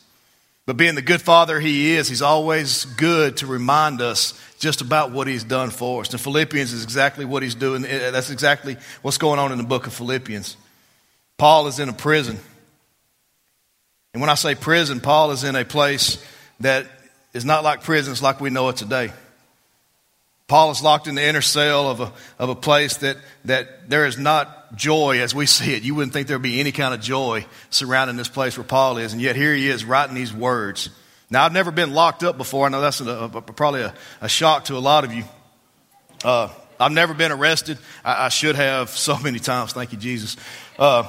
But 0.67 0.77
being 0.77 0.93
the 0.93 1.01
good 1.01 1.19
father 1.19 1.59
he 1.59 1.95
is, 1.95 2.07
he's 2.07 2.21
always 2.21 2.85
good 2.85 3.37
to 3.37 3.47
remind 3.47 4.01
us 4.01 4.39
just 4.59 4.81
about 4.81 5.09
what 5.09 5.25
he's 5.25 5.43
done 5.43 5.71
for 5.71 6.01
us. 6.01 6.11
And 6.11 6.21
Philippians 6.21 6.71
is 6.71 6.83
exactly 6.83 7.25
what 7.25 7.41
he's 7.41 7.55
doing. 7.55 7.85
Eh, 7.85 7.87
eh, 7.89 8.11
that's 8.11 8.29
exactly 8.29 8.77
what's 9.01 9.17
going 9.17 9.39
on 9.39 9.51
in 9.51 9.57
the 9.57 9.63
book 9.63 9.87
of 9.87 9.95
Philippians. 9.95 10.57
Paul 11.39 11.65
is 11.65 11.79
in 11.79 11.89
a 11.89 11.93
prison. 11.93 12.37
And 14.13 14.21
when 14.21 14.29
I 14.29 14.35
say 14.35 14.53
prison, 14.53 14.99
Paul 14.99 15.31
is 15.31 15.43
in 15.43 15.55
a 15.55 15.65
place 15.65 16.23
that 16.59 16.85
is 17.33 17.45
not 17.45 17.63
like 17.63 17.81
prisons 17.81 18.21
like 18.21 18.39
we 18.39 18.51
know 18.51 18.69
it 18.69 18.75
today. 18.75 19.11
Paul 20.49 20.71
is 20.71 20.81
locked 20.81 21.07
in 21.07 21.13
the 21.13 21.23
inner 21.23 21.41
cell 21.41 21.91
of 21.91 22.01
a, 22.01 22.11
of 22.39 22.49
a 22.49 22.55
place 22.55 22.97
that, 22.97 23.17
that 23.45 23.87
there 23.87 24.07
is 24.07 24.17
not 24.17 24.75
joy 24.75 25.19
as 25.21 25.33
we 25.33 25.45
see 25.45 25.75
it. 25.75 25.83
You 25.83 25.93
wouldn't 25.93 26.11
think 26.11 26.27
there'd 26.27 26.41
be 26.41 26.59
any 26.59 26.71
kind 26.71 26.91
of 26.91 26.99
joy 26.99 27.45
surrounding 27.69 28.17
this 28.17 28.27
place 28.27 28.57
where 28.57 28.65
Paul 28.65 28.97
is, 28.97 29.13
and 29.13 29.21
yet 29.21 29.35
here 29.35 29.53
he 29.53 29.69
is 29.69 29.85
writing 29.85 30.15
these 30.15 30.33
words. 30.33 30.89
Now, 31.29 31.45
I've 31.45 31.53
never 31.53 31.69
been 31.69 31.93
locked 31.93 32.23
up 32.23 32.35
before. 32.35 32.65
I 32.65 32.69
know 32.69 32.81
that's 32.81 32.99
a, 32.99 33.29
a, 33.31 33.41
probably 33.41 33.81
a, 33.81 33.93
a, 34.21 34.27
shock 34.27 34.65
to 34.65 34.75
a 34.75 34.79
lot 34.79 35.03
of 35.03 35.13
you. 35.13 35.23
Uh, 36.23 36.49
I've 36.79 36.91
never 36.91 37.13
been 37.13 37.31
arrested. 37.31 37.77
I, 38.03 38.25
I, 38.25 38.29
should 38.29 38.55
have 38.55 38.89
so 38.97 39.19
many 39.19 39.37
times. 39.37 39.73
Thank 39.73 39.91
you, 39.91 39.99
Jesus. 39.99 40.35
Uh, 40.79 41.05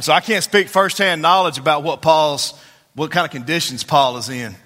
so 0.00 0.14
I 0.14 0.20
can't 0.20 0.42
speak 0.42 0.68
firsthand 0.68 1.20
knowledge 1.20 1.58
about 1.58 1.82
what 1.82 2.00
Paul's, 2.00 2.54
what 2.94 3.10
kind 3.10 3.26
of 3.26 3.30
conditions 3.30 3.84
Paul 3.84 4.16
is 4.16 4.30
in. 4.30 4.56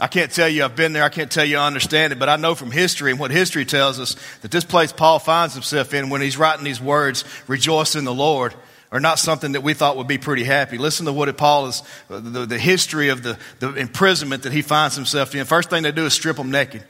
I 0.00 0.06
can't 0.06 0.32
tell 0.32 0.48
you 0.48 0.64
I've 0.64 0.76
been 0.76 0.94
there. 0.94 1.04
I 1.04 1.10
can't 1.10 1.30
tell 1.30 1.44
you 1.44 1.58
I 1.58 1.66
understand 1.66 2.14
it, 2.14 2.18
but 2.18 2.30
I 2.30 2.36
know 2.36 2.54
from 2.54 2.70
history 2.70 3.10
and 3.10 3.20
what 3.20 3.30
history 3.30 3.66
tells 3.66 4.00
us 4.00 4.16
that 4.40 4.50
this 4.50 4.64
place 4.64 4.92
Paul 4.92 5.18
finds 5.18 5.52
himself 5.52 5.92
in 5.92 6.08
when 6.08 6.22
he's 6.22 6.38
writing 6.38 6.64
these 6.64 6.80
words, 6.80 7.24
rejoice 7.46 7.94
in 7.94 8.04
the 8.04 8.14
Lord, 8.14 8.54
are 8.90 8.98
not 8.98 9.18
something 9.18 9.52
that 9.52 9.62
we 9.62 9.74
thought 9.74 9.98
would 9.98 10.08
be 10.08 10.18
pretty 10.18 10.42
happy. 10.42 10.78
Listen 10.78 11.06
to 11.06 11.12
what 11.12 11.34
Paul 11.36 11.66
is, 11.66 11.82
uh, 12.08 12.18
the, 12.18 12.46
the 12.46 12.58
history 12.58 13.10
of 13.10 13.22
the, 13.22 13.38
the 13.60 13.74
imprisonment 13.74 14.44
that 14.44 14.52
he 14.52 14.62
finds 14.62 14.96
himself 14.96 15.34
in. 15.34 15.44
First 15.44 15.70
thing 15.70 15.82
they 15.82 15.92
do 15.92 16.06
is 16.06 16.14
strip 16.14 16.38
him 16.38 16.50
naked. 16.50 16.82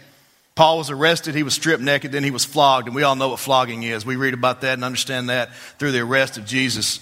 Paul 0.54 0.78
was 0.78 0.90
arrested, 0.90 1.34
he 1.34 1.42
was 1.42 1.54
stripped 1.54 1.82
naked, 1.82 2.12
then 2.12 2.24
he 2.24 2.30
was 2.30 2.44
flogged, 2.44 2.86
and 2.86 2.94
we 2.94 3.02
all 3.02 3.16
know 3.16 3.30
what 3.30 3.38
flogging 3.38 3.82
is. 3.82 4.06
We 4.06 4.16
read 4.16 4.34
about 4.34 4.60
that 4.60 4.74
and 4.74 4.84
understand 4.84 5.30
that 5.30 5.54
through 5.78 5.92
the 5.92 6.00
arrest 6.00 6.38
of 6.38 6.44
Jesus. 6.44 7.00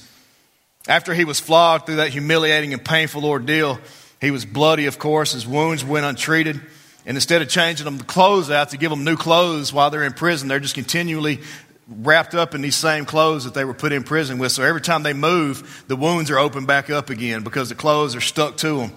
After 0.87 1.13
he 1.13 1.25
was 1.25 1.39
flogged 1.39 1.87
through 1.87 1.97
that 1.97 2.11
humiliating 2.11 2.73
and 2.73 2.85
painful 2.85 3.25
ordeal, 3.25 3.79
he 4.21 4.31
was 4.31 4.45
bloody, 4.45 4.87
of 4.87 4.99
course. 4.99 5.33
His 5.33 5.47
wounds 5.47 5.85
went 5.85 6.07
untreated. 6.07 6.61
And 7.07 7.17
instead 7.17 7.41
of 7.41 7.49
changing 7.49 7.85
them 7.85 7.99
the 7.99 8.05
clothes 8.05 8.51
out 8.51 8.71
to 8.71 8.77
give 8.77 8.91
them 8.91 9.05
new 9.05 9.17
clothes 9.17 9.73
while 9.73 9.91
they're 9.91 10.05
in 10.05 10.13
prison, 10.13 10.49
they're 10.49 10.61
just 10.61 10.75
continually 10.75 11.41
wrapped 11.89 12.35
up 12.35 12.55
in 12.55 12.61
these 12.61 12.77
same 12.77 13.07
clothes 13.07 13.45
that 13.45 13.55
they 13.55 13.65
were 13.65 13.75
put 13.75 13.93
in 13.93 14.03
prison 14.03 14.39
with. 14.39 14.53
So 14.53 14.63
every 14.63 14.83
time 14.83 15.03
they 15.03 15.15
move, 15.15 15.85
the 15.89 15.97
wounds 15.97 16.31
are 16.31 16.39
opened 16.39 16.67
back 16.67 16.91
up 16.91 17.09
again 17.09 17.43
because 17.43 17.71
the 17.71 17.75
clothes 17.75 18.15
are 18.15 18.21
stuck 18.21 18.59
to 18.59 18.79
them. 18.79 18.93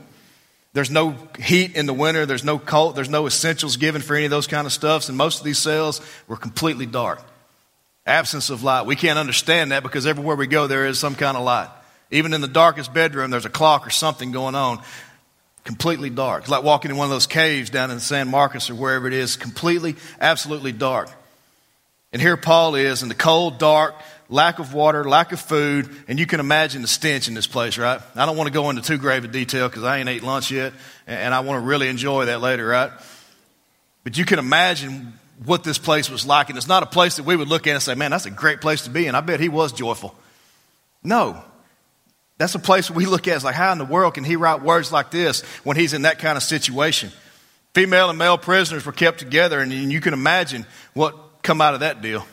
There's 0.74 0.92
no 0.92 1.16
heat 1.40 1.76
in 1.76 1.86
the 1.86 1.94
winter. 1.94 2.26
There's 2.26 2.44
no 2.44 2.58
cold. 2.58 2.96
There's 2.96 3.10
no 3.10 3.28
essentials 3.28 3.78
given 3.78 4.02
for 4.02 4.16
any 4.16 4.26
of 4.26 4.32
those 4.32 4.48
kind 4.48 4.66
of 4.66 4.74
stuffs. 4.74 5.10
And 5.10 5.18
most 5.18 5.40
of 5.40 5.46
these 5.46 5.58
cells 5.58 6.02
were 6.28 6.38
completely 6.38 6.86
dark. 6.86 7.22
Absence 8.06 8.50
of 8.50 8.64
light. 8.64 8.86
We 8.86 8.96
can't 8.96 9.20
understand 9.20 9.72
that 9.72 9.84
because 9.84 10.08
everywhere 10.08 10.36
we 10.36 10.48
go, 10.48 10.68
there 10.68 10.86
is 10.86 10.98
some 10.98 11.16
kind 11.16 11.38
of 11.38 11.44
light. 11.44 11.70
Even 12.10 12.34
in 12.34 12.42
the 12.42 12.48
darkest 12.48 12.94
bedroom, 12.94 13.32
there's 13.32 13.46
a 13.46 13.50
clock 13.50 13.86
or 13.88 13.90
something 13.90 14.32
going 14.32 14.56
on. 14.56 14.82
Completely 15.64 16.10
dark. 16.10 16.44
It's 16.44 16.50
like 16.50 16.64
walking 16.64 16.92
in 16.92 16.98
one 16.98 17.06
of 17.06 17.12
those 17.12 17.28
caves 17.28 17.70
down 17.70 17.92
in 17.92 18.00
San 18.00 18.28
Marcos 18.30 18.70
or 18.70 18.76
wherever 18.76 19.08
it 19.08 19.14
is. 19.14 19.36
Completely, 19.36 19.96
absolutely 20.20 20.72
dark. 20.72 21.10
And 22.12 22.22
here 22.22 22.36
Paul 22.36 22.76
is 22.76 23.04
in 23.04 23.10
the 23.10 23.16
cold, 23.16 23.58
dark, 23.58 23.96
lack 24.28 24.60
of 24.60 24.74
water, 24.74 25.04
lack 25.04 25.32
of 25.32 25.40
food, 25.40 25.90
and 26.08 26.20
you 26.20 26.26
can 26.26 26.40
imagine 26.40 26.82
the 26.82 26.88
stench 26.88 27.28
in 27.28 27.34
this 27.34 27.48
place, 27.48 27.78
right? 27.78 28.02
I 28.16 28.26
don't 28.26 28.38
want 28.38 28.48
to 28.48 28.54
go 28.54 28.70
into 28.70 28.82
too 28.82 28.98
grave 28.98 29.24
a 29.24 29.28
detail 29.28 29.70
because 29.70 29.84
I 29.84 30.00
ain't 30.00 30.10
ate 30.10 30.24
lunch 30.24 30.52
yet, 30.52 30.74
and 31.06 31.34
I 31.34 31.42
want 31.42 31.62
to 31.62 31.66
really 31.66 31.90
enjoy 31.90 32.26
that 32.26 32.42
later, 32.42 32.66
right? 32.66 32.92
But 34.04 34.18
you 34.18 34.26
can 34.26 34.40
imagine 34.40 35.14
what 35.46 35.64
this 35.64 35.78
place 35.78 36.10
was 36.10 36.26
like, 36.26 36.50
and 36.50 36.58
it's 36.58 36.68
not 36.68 36.84
a 36.84 36.88
place 36.88 37.18
that 37.18 37.24
we 37.24 37.36
would 37.36 37.48
look 37.48 37.68
at 37.68 37.74
and 37.74 37.84
say, 37.84 37.96
man, 37.96 38.12
that's 38.12 38.26
a 38.26 38.32
great 38.32 38.62
place 38.62 38.84
to 38.84 38.90
be, 38.90 39.08
and 39.08 39.16
I 39.16 39.22
bet 39.22 39.40
he 39.40 39.50
was 39.50 39.72
joyful. 39.72 40.16
No. 41.04 41.44
That's 42.42 42.56
a 42.56 42.60
place 42.60 42.90
we 42.90 43.06
look 43.06 43.28
at 43.28 43.36
as 43.36 43.44
like, 43.44 43.54
how 43.54 43.72
in 43.72 43.78
the 43.78 43.86
world 43.86 44.16
can 44.16 44.24
he 44.24 44.36
write 44.36 44.64
words 44.64 44.92
like 44.92 45.12
this 45.12 45.42
when 45.64 45.78
he's 45.78 45.94
in 45.94 46.02
that 46.02 46.18
kind 46.18 46.38
of 46.38 46.42
situation? 46.42 47.12
Female 47.76 48.10
and 48.10 48.18
male 48.18 48.40
prisoners 48.40 48.84
were 48.84 48.92
kept 48.92 49.20
together, 49.20 49.60
and 49.60 49.72
you 49.72 50.02
can 50.02 50.16
imagine 50.16 50.66
what 50.96 51.16
come 51.44 51.62
out 51.62 51.76
of 51.76 51.82
that 51.82 52.02
deal. 52.02 52.26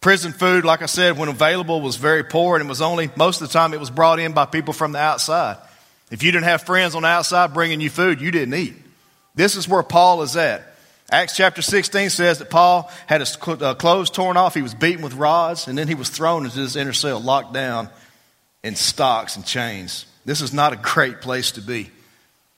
Prison 0.00 0.32
food, 0.32 0.64
like 0.64 0.82
I 0.82 0.86
said, 0.86 1.16
when 1.16 1.28
available, 1.28 1.80
was 1.80 1.94
very 1.94 2.24
poor, 2.24 2.56
and 2.56 2.66
it 2.66 2.68
was 2.68 2.80
only, 2.82 3.08
most 3.14 3.40
of 3.40 3.46
the 3.46 3.52
time, 3.52 3.72
it 3.72 3.78
was 3.78 3.88
brought 3.88 4.18
in 4.18 4.32
by 4.32 4.46
people 4.46 4.74
from 4.74 4.90
the 4.90 4.98
outside. 4.98 5.58
If 6.10 6.24
you 6.24 6.32
didn't 6.32 6.46
have 6.46 6.62
friends 6.62 6.96
on 6.96 7.02
the 7.02 7.08
outside 7.08 7.54
bringing 7.54 7.80
you 7.80 7.90
food, 7.90 8.20
you 8.20 8.32
didn't 8.32 8.54
eat. 8.54 8.74
This 9.36 9.54
is 9.54 9.68
where 9.68 9.84
Paul 9.84 10.22
is 10.22 10.36
at. 10.36 10.74
Acts 11.12 11.36
chapter 11.36 11.62
16 11.62 12.10
says 12.10 12.40
that 12.40 12.50
Paul 12.50 12.90
had 13.06 13.20
his 13.20 13.38
uh, 13.46 13.74
clothes 13.74 14.10
torn 14.10 14.36
off, 14.36 14.54
he 14.54 14.62
was 14.62 14.74
beaten 14.74 15.04
with 15.04 15.14
rods, 15.14 15.68
and 15.68 15.78
then 15.78 15.86
he 15.86 15.94
was 15.94 16.08
thrown 16.08 16.46
into 16.46 16.56
this 16.56 16.74
inner 16.74 16.92
cell, 16.92 17.20
locked 17.20 17.52
down 17.54 17.88
in 18.64 18.74
stocks 18.74 19.36
and 19.36 19.46
chains. 19.46 20.06
This 20.24 20.40
is 20.40 20.52
not 20.52 20.72
a 20.72 20.76
great 20.76 21.20
place 21.20 21.52
to 21.52 21.60
be. 21.60 21.90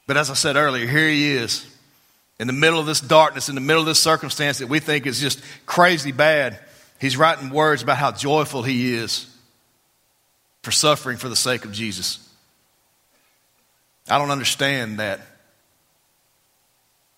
But 0.07 0.17
as 0.17 0.31
I 0.31 0.35
said 0.35 0.57
earlier, 0.57 0.87
here 0.87 1.09
he 1.09 1.33
is 1.33 1.67
in 2.39 2.47
the 2.47 2.53
middle 2.53 2.79
of 2.79 2.87
this 2.87 3.01
darkness, 3.01 3.49
in 3.49 3.55
the 3.55 3.61
middle 3.61 3.83
of 3.83 3.87
this 3.87 4.03
circumstance 4.03 4.59
that 4.59 4.69
we 4.69 4.79
think 4.79 5.07
is 5.07 5.21
just 5.21 5.43
crazy 5.67 6.13
bad, 6.13 6.59
he's 7.01 7.17
writing 7.17 7.51
words 7.51 7.83
about 7.83 7.97
how 7.97 8.13
joyful 8.13 8.63
he 8.63 8.95
is 8.95 9.27
for 10.63 10.71
suffering 10.71 11.17
for 11.17 11.29
the 11.29 11.37
sake 11.37 11.65
of 11.65 11.73
Jesus. 11.73 12.19
I 14.09 14.19
don't 14.19 14.31
understand 14.31 15.01
that. 15.01 15.21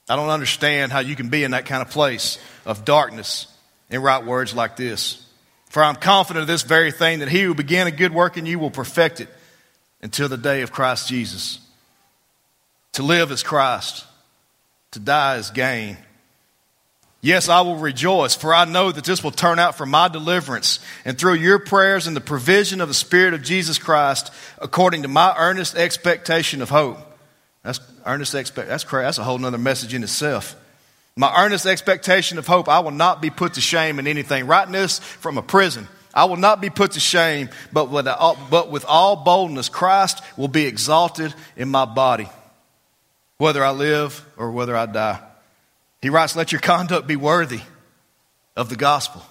I 0.08 0.16
don't 0.16 0.30
understand 0.30 0.92
how 0.92 1.00
you 1.00 1.14
can 1.14 1.28
be 1.28 1.44
in 1.44 1.50
that 1.50 1.66
kind 1.66 1.82
of 1.82 1.90
place 1.90 2.38
of 2.64 2.86
darkness 2.86 3.46
and 3.90 4.02
write 4.02 4.24
words 4.24 4.54
like 4.54 4.76
this. 4.76 5.27
For 5.68 5.82
I'm 5.82 5.96
confident 5.96 6.42
of 6.42 6.46
this 6.46 6.62
very 6.62 6.90
thing 6.90 7.18
that 7.18 7.28
he 7.28 7.42
who 7.42 7.54
began 7.54 7.86
a 7.86 7.90
good 7.90 8.12
work 8.12 8.36
in 8.36 8.46
you 8.46 8.58
will 8.58 8.70
perfect 8.70 9.20
it 9.20 9.28
until 10.02 10.28
the 10.28 10.36
day 10.36 10.62
of 10.62 10.72
Christ 10.72 11.08
Jesus. 11.08 11.60
To 12.92 13.02
live 13.02 13.30
as 13.30 13.42
Christ 13.42 14.04
to 14.92 14.98
die 14.98 15.36
is 15.36 15.50
gain. 15.50 15.96
Yes, 17.20 17.48
I 17.48 17.62
will 17.62 17.76
rejoice, 17.76 18.36
for 18.36 18.54
I 18.54 18.64
know 18.64 18.92
that 18.92 19.04
this 19.04 19.24
will 19.24 19.32
turn 19.32 19.58
out 19.58 19.74
for 19.76 19.84
my 19.84 20.06
deliverance 20.06 20.78
and 21.04 21.18
through 21.18 21.34
your 21.34 21.58
prayers 21.58 22.06
and 22.06 22.14
the 22.14 22.20
provision 22.20 22.80
of 22.80 22.88
the 22.88 22.94
Spirit 22.94 23.34
of 23.34 23.42
Jesus 23.42 23.76
Christ, 23.76 24.32
according 24.58 25.02
to 25.02 25.08
my 25.08 25.34
earnest 25.36 25.74
expectation 25.74 26.62
of 26.62 26.70
hope. 26.70 26.98
That's 27.64 27.80
earnest 28.06 28.34
expect. 28.34 28.68
That's. 28.68 28.84
That's 28.84 29.18
a 29.18 29.24
whole 29.24 29.44
other 29.44 29.58
message 29.58 29.94
in 29.94 30.04
itself. 30.04 30.54
My 31.18 31.44
earnest 31.44 31.66
expectation 31.66 32.38
of 32.38 32.46
hope. 32.46 32.68
I 32.68 32.78
will 32.78 32.92
not 32.92 33.20
be 33.20 33.28
put 33.28 33.54
to 33.54 33.60
shame 33.60 33.98
in 33.98 34.06
anything. 34.06 34.46
Writing 34.46 34.72
this 34.72 35.00
from 35.00 35.36
a 35.36 35.42
prison. 35.42 35.88
I 36.14 36.26
will 36.26 36.36
not 36.36 36.60
be 36.60 36.70
put 36.70 36.92
to 36.92 37.00
shame, 37.00 37.48
but 37.72 37.90
with, 37.90 38.04
but 38.04 38.70
with 38.70 38.84
all 38.84 39.16
boldness, 39.16 39.68
Christ 39.68 40.22
will 40.36 40.48
be 40.48 40.66
exalted 40.66 41.34
in 41.56 41.68
my 41.68 41.84
body 41.84 42.28
whether 43.38 43.64
I 43.64 43.70
live 43.70 44.24
or 44.36 44.52
whether 44.52 44.76
I 44.76 44.86
die. 44.86 45.20
He 46.02 46.08
writes, 46.08 46.36
Let 46.36 46.52
your 46.52 46.60
conduct 46.60 47.08
be 47.08 47.16
worthy 47.16 47.60
of 48.56 48.68
the 48.68 48.76
gospel. 48.76 49.24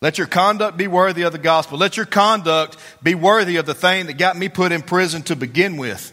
Let 0.00 0.16
your 0.16 0.26
conduct 0.26 0.78
be 0.78 0.88
worthy 0.88 1.22
of 1.22 1.32
the 1.32 1.38
gospel. 1.38 1.78
Let 1.78 1.96
your 1.96 2.06
conduct 2.06 2.76
be 3.02 3.14
worthy 3.14 3.56
of 3.56 3.66
the 3.66 3.74
thing 3.74 4.06
that 4.06 4.14
got 4.14 4.36
me 4.36 4.48
put 4.48 4.72
in 4.72 4.80
prison 4.80 5.22
to 5.24 5.36
begin 5.36 5.76
with. 5.76 6.10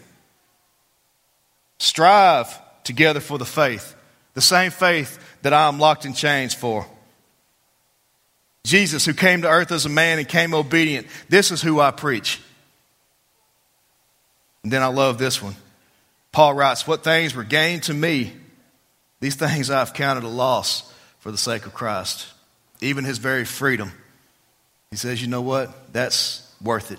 Strive 1.78 2.56
together 2.84 3.20
for 3.20 3.38
the 3.38 3.46
faith, 3.46 3.94
the 4.40 4.46
same 4.46 4.70
faith 4.70 5.22
that 5.42 5.52
I 5.52 5.68
am 5.68 5.78
locked 5.78 6.06
in 6.06 6.14
chains 6.14 6.54
for. 6.54 6.86
Jesus, 8.64 9.04
who 9.04 9.12
came 9.12 9.42
to 9.42 9.48
earth 9.48 9.70
as 9.70 9.84
a 9.84 9.90
man 9.90 10.18
and 10.18 10.26
came 10.26 10.54
obedient, 10.54 11.06
this 11.28 11.50
is 11.50 11.60
who 11.60 11.78
I 11.78 11.90
preach. 11.90 12.40
And 14.62 14.72
then 14.72 14.80
I 14.80 14.86
love 14.86 15.18
this 15.18 15.42
one. 15.42 15.56
Paul 16.32 16.54
writes, 16.54 16.86
What 16.86 17.04
things 17.04 17.34
were 17.34 17.44
gained 17.44 17.82
to 17.84 17.94
me, 17.94 18.32
these 19.20 19.34
things 19.36 19.70
I've 19.70 19.92
counted 19.92 20.24
a 20.24 20.28
loss 20.28 20.90
for 21.18 21.30
the 21.30 21.38
sake 21.38 21.66
of 21.66 21.74
Christ. 21.74 22.26
Even 22.80 23.04
his 23.04 23.18
very 23.18 23.44
freedom. 23.44 23.92
He 24.90 24.96
says, 24.96 25.20
You 25.20 25.28
know 25.28 25.42
what? 25.42 25.92
That's 25.92 26.50
worth 26.62 26.92
it. 26.92 26.98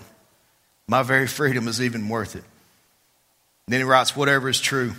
My 0.86 1.02
very 1.02 1.26
freedom 1.26 1.66
is 1.66 1.82
even 1.82 2.08
worth 2.08 2.36
it. 2.36 2.44
And 3.66 3.72
then 3.72 3.80
he 3.80 3.84
writes, 3.84 4.14
Whatever 4.14 4.48
is 4.48 4.60
true, 4.60 4.94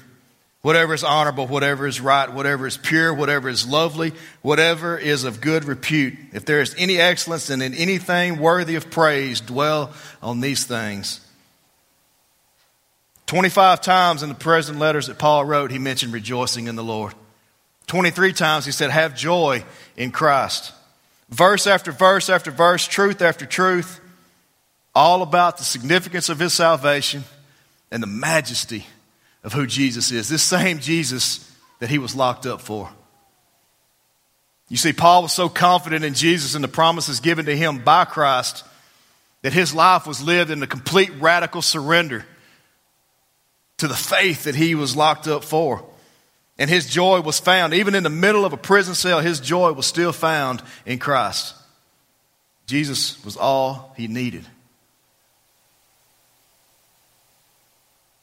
whatever 0.63 0.93
is 0.93 1.03
honorable, 1.03 1.46
whatever 1.46 1.86
is 1.86 2.01
right, 2.01 2.34
whatever 2.34 2.65
is 2.65 2.77
pure, 2.77 3.13
whatever 3.13 3.50
is 3.50 3.67
lovely, 3.67 4.13
whatever 4.41 4.98
is 4.98 5.25
of 5.25 5.41
good 5.41 5.65
repute, 5.65 6.15
if 6.32 6.46
there 6.46 6.62
is 6.62 6.74
any 6.77 6.98
excellence 7.00 7.51
and 7.51 7.62
in 7.62 7.75
anything 7.75 8.39
worthy 8.39 8.75
of 8.75 8.89
praise, 8.89 9.41
dwell 9.41 9.93
on 10.24 10.39
these 10.39 10.63
things. 10.63 11.20
25 13.27 13.82
times 13.82 14.24
in 14.24 14.29
the 14.29 14.36
present 14.36 14.79
letters 14.79 15.08
that 15.08 15.20
Paul 15.20 15.46
wrote, 15.46 15.70
he 15.70 15.79
mentioned 15.79 16.13
rejoicing 16.13 16.67
in 16.67 16.75
the 16.75 16.84
Lord. 16.84 17.13
23 17.88 18.32
times 18.32 18.65
he 18.65 18.72
said, 18.72 18.89
Have 18.89 19.15
joy 19.15 19.63
in 19.98 20.12
Christ. 20.12 20.72
Verse 21.29 21.67
after 21.67 21.91
verse 21.91 22.29
after 22.29 22.51
verse, 22.51 22.88
truth 22.88 23.22
after 23.22 23.46
truth, 23.46 24.00
all 24.96 25.24
about 25.24 25.58
the 25.58 25.63
significance 25.63 26.29
of 26.29 26.39
his 26.39 26.53
salvation 26.53 27.24
and 27.91 28.01
the 28.01 28.08
majesty 28.08 28.86
of 29.43 29.53
who 29.53 29.67
Jesus 29.67 30.12
is. 30.12 30.29
This 30.29 30.43
same 30.43 30.79
Jesus 30.79 31.50
that 31.79 31.89
he 31.89 31.97
was 31.97 32.15
locked 32.15 32.45
up 32.45 32.62
for. 32.62 32.89
You 34.69 34.77
see, 34.77 34.93
Paul 34.93 35.23
was 35.23 35.33
so 35.33 35.50
confident 35.50 36.05
in 36.05 36.13
Jesus 36.13 36.55
and 36.55 36.63
the 36.63 36.69
promises 36.69 37.19
given 37.19 37.45
to 37.45 37.55
him 37.55 37.79
by 37.79 38.05
Christ 38.05 38.63
that 39.41 39.53
his 39.53 39.73
life 39.73 40.07
was 40.07 40.21
lived 40.21 40.50
in 40.50 40.63
a 40.63 40.67
complete 40.67 41.12
radical 41.19 41.62
surrender 41.62 42.25
to 43.77 43.88
the 43.88 43.93
faith 43.93 44.45
that 44.45 44.55
he 44.55 44.75
was 44.75 44.95
locked 44.95 45.27
up 45.27 45.43
for. 45.43 45.85
And 46.57 46.69
his 46.69 46.85
joy 46.85 47.19
was 47.21 47.39
found, 47.39 47.73
even 47.73 47.95
in 47.95 48.03
the 48.03 48.09
middle 48.09 48.45
of 48.45 48.53
a 48.53 48.57
prison 48.57 48.95
cell, 48.95 49.19
his 49.19 49.39
joy 49.39 49.73
was 49.73 49.85
still 49.85 50.13
found 50.13 50.62
in 50.85 51.00
Christ. 51.00 51.55
Jesus 52.65 53.23
was 53.25 53.35
all 53.35 53.93
he 53.97 54.07
needed. 54.07 54.45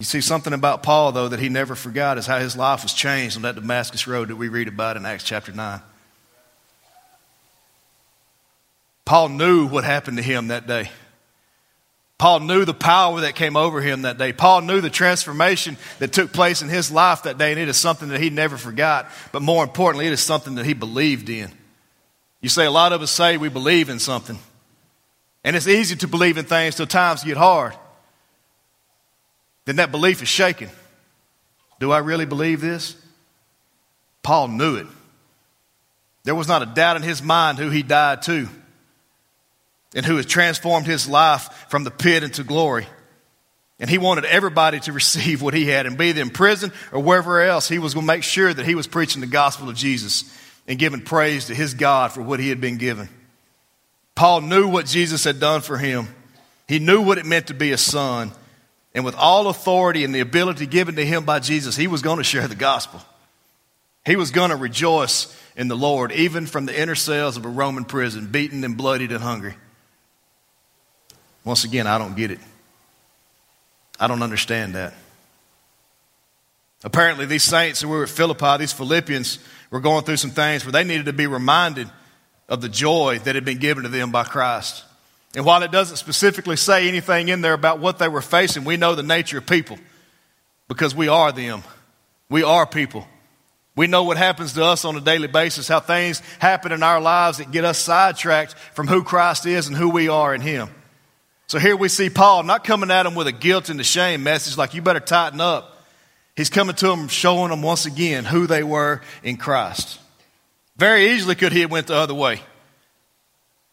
You 0.01 0.07
see, 0.07 0.23
something 0.23 0.55
about 0.55 0.83
Paul, 0.83 1.13
though, 1.13 1.29
that 1.29 1.41
he 1.41 1.51
never 1.51 1.75
forgot 1.75 2.17
is 2.17 2.27
how 2.27 2.39
his 2.39 2.57
life 2.57 2.83
was 2.83 2.95
changed 2.95 3.37
on 3.37 3.43
that 3.43 3.55
Damascus 3.55 4.07
road 4.07 4.29
that 4.29 4.37
we 4.37 4.49
read 4.49 4.67
about 4.67 4.97
in 4.97 5.05
Acts 5.05 5.25
chapter 5.25 5.53
9. 5.53 5.79
Paul 9.05 9.29
knew 9.29 9.67
what 9.67 9.85
happened 9.85 10.17
to 10.17 10.23
him 10.23 10.49
that 10.49 10.67
day. 10.67 10.91
Paul 12.17 12.41
knew 12.41 12.65
the 12.65 12.73
power 12.73 13.21
that 13.21 13.35
came 13.35 13.59
over 13.59 13.83
him 13.83 14.03
that 14.03 14.17
day. 14.17 14.33
Paul 14.33 14.63
knew 14.63 14.81
the 14.81 14.89
transformation 14.89 15.77
that 15.99 16.15
took 16.15 16.33
place 16.33 16.63
in 16.63 16.71
his 16.71 16.91
life 16.91 17.25
that 17.25 17.37
day, 17.37 17.51
and 17.51 17.61
it 17.61 17.69
is 17.69 17.77
something 17.77 18.09
that 18.09 18.23
he 18.23 18.31
never 18.31 18.57
forgot. 18.57 19.07
But 19.33 19.43
more 19.43 19.63
importantly, 19.63 20.07
it 20.07 20.15
is 20.15 20.21
something 20.21 20.55
that 20.55 20.65
he 20.65 20.73
believed 20.73 21.29
in. 21.29 21.51
You 22.41 22.49
say, 22.49 22.65
a 22.65 22.71
lot 22.71 22.95
of 22.95 23.03
us 23.03 23.11
say 23.11 23.37
we 23.37 23.51
believe 23.51 23.91
in 23.91 23.99
something. 23.99 24.39
And 25.45 25.55
it's 25.55 25.69
easy 25.69 25.97
to 25.97 26.09
believe 26.09 26.39
in 26.39 26.47
things 26.47 26.77
till 26.77 26.87
times 26.87 27.23
get 27.23 27.37
hard. 27.37 27.75
Then 29.65 29.77
that 29.77 29.91
belief 29.91 30.23
is 30.23 30.29
shaken. 30.29 30.71
Do 31.79 31.93
I 31.93 31.99
really 31.99 32.27
believe 32.27 32.61
this? 32.61 32.97
Paul 34.23 34.49
knew 34.49 34.77
it. 34.77 34.87
There 36.25 36.35
was 36.35 36.49
not 36.49 36.63
a 36.63 36.67
doubt 36.67 36.97
in 36.97 37.03
his 37.03 37.23
mind 37.23 37.59
who 37.59 37.71
he 37.71 37.83
died 37.83 38.23
to 38.23 38.49
and 39.95 40.07
who 40.07 40.17
has 40.17 40.27
transformed 40.27 40.87
his 40.87 41.09
life 41.09 41.67
from 41.69 41.85
the 41.85 41.91
pit 41.91 42.23
into 42.23 42.45
glory. 42.45 42.87
And 43.79 43.89
he 43.89 43.99
wanted 43.99 44.27
everybody 44.27 44.79
to 44.81 44.93
receive 44.93 45.43
what 45.43 45.55
he 45.55 45.67
had 45.67 45.87
and 45.87 45.97
be 45.97 46.11
in 46.11 46.31
prison 46.31 46.73
or 46.93 47.03
wherever 47.03 47.41
else. 47.41 47.69
He 47.69 47.79
was 47.79 47.95
going 47.95 48.07
to 48.07 48.13
make 48.13 48.23
sure 48.23 48.53
that 48.53 48.67
he 48.67 48.75
was 48.75 48.87
preaching 48.87 49.21
the 49.21 49.27
gospel 49.27 49.69
of 49.69 49.77
Jesus 49.77 50.25
and 50.69 50.79
giving 50.79 51.01
praise 51.01 51.47
to 51.47 51.55
his 51.55 51.75
God 51.75 52.13
for 52.13 52.23
what 52.23 52.39
he 52.39 52.51
had 52.51 52.61
been 52.61 52.77
given. 52.77 53.09
Paul 54.15 54.43
knew 54.43 54.69
what 54.69 54.87
Jesus 54.87 55.25
had 55.25 55.41
done 55.41 55.63
for 55.63 55.79
him. 55.79 56.09
He 56.69 56.79
knew 56.79 57.03
what 57.03 57.19
it 57.19 57.25
meant 57.25 57.47
to 57.47 57.55
be 57.55 57.73
a 57.73 57.79
son. 57.79 58.33
And 58.95 59.05
with 59.05 59.15
all 59.15 59.49
authority 59.49 60.05
and 60.05 60.15
the 60.15 60.21
ability 60.21 60.67
given 60.67 60.97
to 60.97 61.07
him 61.07 61.25
by 61.25 61.39
Jesus, 61.39 61.77
he 61.77 61.87
was 61.87 62.03
going 62.03 62.19
to 62.19 62.25
share 62.25 62.49
the 62.49 62.55
gospel. 62.57 63.01
He 64.05 64.17
was 64.17 64.31
going 64.31 64.51
to 64.51 64.57
rejoice 64.57 65.37
in 65.57 65.69
the 65.69 65.77
Lord, 65.77 66.11
even 66.13 66.47
from 66.47 66.67
the 66.67 66.79
inner 66.79 66.95
cells 66.95 67.37
of 67.37 67.45
a 67.45 67.49
Roman 67.49 67.85
prison, 67.85 68.27
beaten 68.27 68.65
and 68.65 68.77
bloodied 68.77 69.13
and 69.13 69.23
hungry. 69.23 69.55
Once 71.45 71.65
again, 71.65 71.87
I 71.87 71.99
don't 71.99 72.17
get 72.17 72.31
it. 72.31 72.41
I 73.99 74.09
don't 74.09 74.23
understand 74.23 74.75
that. 74.75 74.95
Apparently, 76.83 77.27
these 77.27 77.43
saints 77.43 77.83
who 77.83 77.89
were 77.89 78.05
at 78.05 78.09
Philippi, 78.09 78.57
these 78.59 78.73
Philippians, 78.73 79.39
were 79.71 79.81
going 79.81 80.05
through 80.05 80.17
some 80.17 80.31
things 80.31 80.65
where 80.65 80.73
they 80.73 80.85
needed 80.85 81.07
to 81.07 81.13
be 81.13 81.27
reminded 81.27 81.89
of 82.49 82.63
the 82.63 82.69
joy 82.69 83.19
that 83.25 83.35
had 83.35 83.45
been 83.45 83.59
given 83.59 83.83
to 83.85 83.89
them 83.91 84.11
by 84.11 84.25
Christ. 84.25 84.85
And 85.35 85.45
while 85.45 85.63
it 85.63 85.71
doesn't 85.71 85.97
specifically 85.97 86.57
say 86.57 86.89
anything 86.89 87.29
in 87.29 87.41
there 87.41 87.53
about 87.53 87.79
what 87.79 87.99
they 87.99 88.09
were 88.09 88.23
facing, 88.23 88.65
we 88.65 88.77
know 88.77 88.95
the 88.95 89.03
nature 89.03 89.39
of 89.39 89.47
people 89.47 89.79
because 90.69 90.95
we 90.95 91.09
are 91.09 91.31
them. 91.31 91.63
We 92.29 92.43
are 92.43 92.67
people. 92.67 93.07
We 93.77 93.87
know 93.87 94.03
what 94.03 94.17
happens 94.17 94.55
to 94.55 94.65
us 94.65 94.85
on 94.85 94.97
a 94.97 95.01
daily 95.01 95.29
basis, 95.29 95.69
how 95.69 95.81
things 95.81 96.21
happen 96.41 96.73
in 96.73 96.83
our 96.83 97.01
lives 97.01 97.39
that 97.39 97.53
get 97.53 97.65
us 97.65 97.79
sidetracked 97.79 98.55
from 98.75 98.89
who 98.89 99.05
Christ 99.05 99.47
is 99.47 99.69
and 99.69 99.77
who 99.77 99.91
we 99.91 100.09
are 100.09 100.35
in 100.35 100.41
Him. 100.41 100.69
So 101.47 101.59
here 101.59 101.77
we 101.77 101.89
see 101.89 102.11
Paul 102.11 102.43
not 102.43 102.65
coming 102.65 102.91
at 102.91 103.05
them 103.05 103.15
with 103.15 103.27
a 103.27 103.33
guilt 103.33 103.69
and 103.69 103.81
a 103.81 103.85
shame 103.85 104.23
message 104.23 104.57
like, 104.57 104.75
you 104.75 104.83
better 104.83 105.01
tighten 105.01 105.41
up. 105.41 105.85
He's 106.37 106.51
coming 106.51 106.77
to 106.77 106.89
them, 106.89 107.09
showing 107.09 107.51
them 107.51 107.63
once 107.63 107.87
again 107.87 108.25
who 108.25 108.47
they 108.47 108.63
were 108.63 109.01
in 109.23 109.37
Christ. 109.37 109.99
Very 110.77 111.11
easily 111.11 111.35
could 111.35 111.53
he 111.53 111.61
have 111.61 111.71
went 111.71 111.89
the 111.89 111.95
other 111.95 112.15
way. 112.15 112.41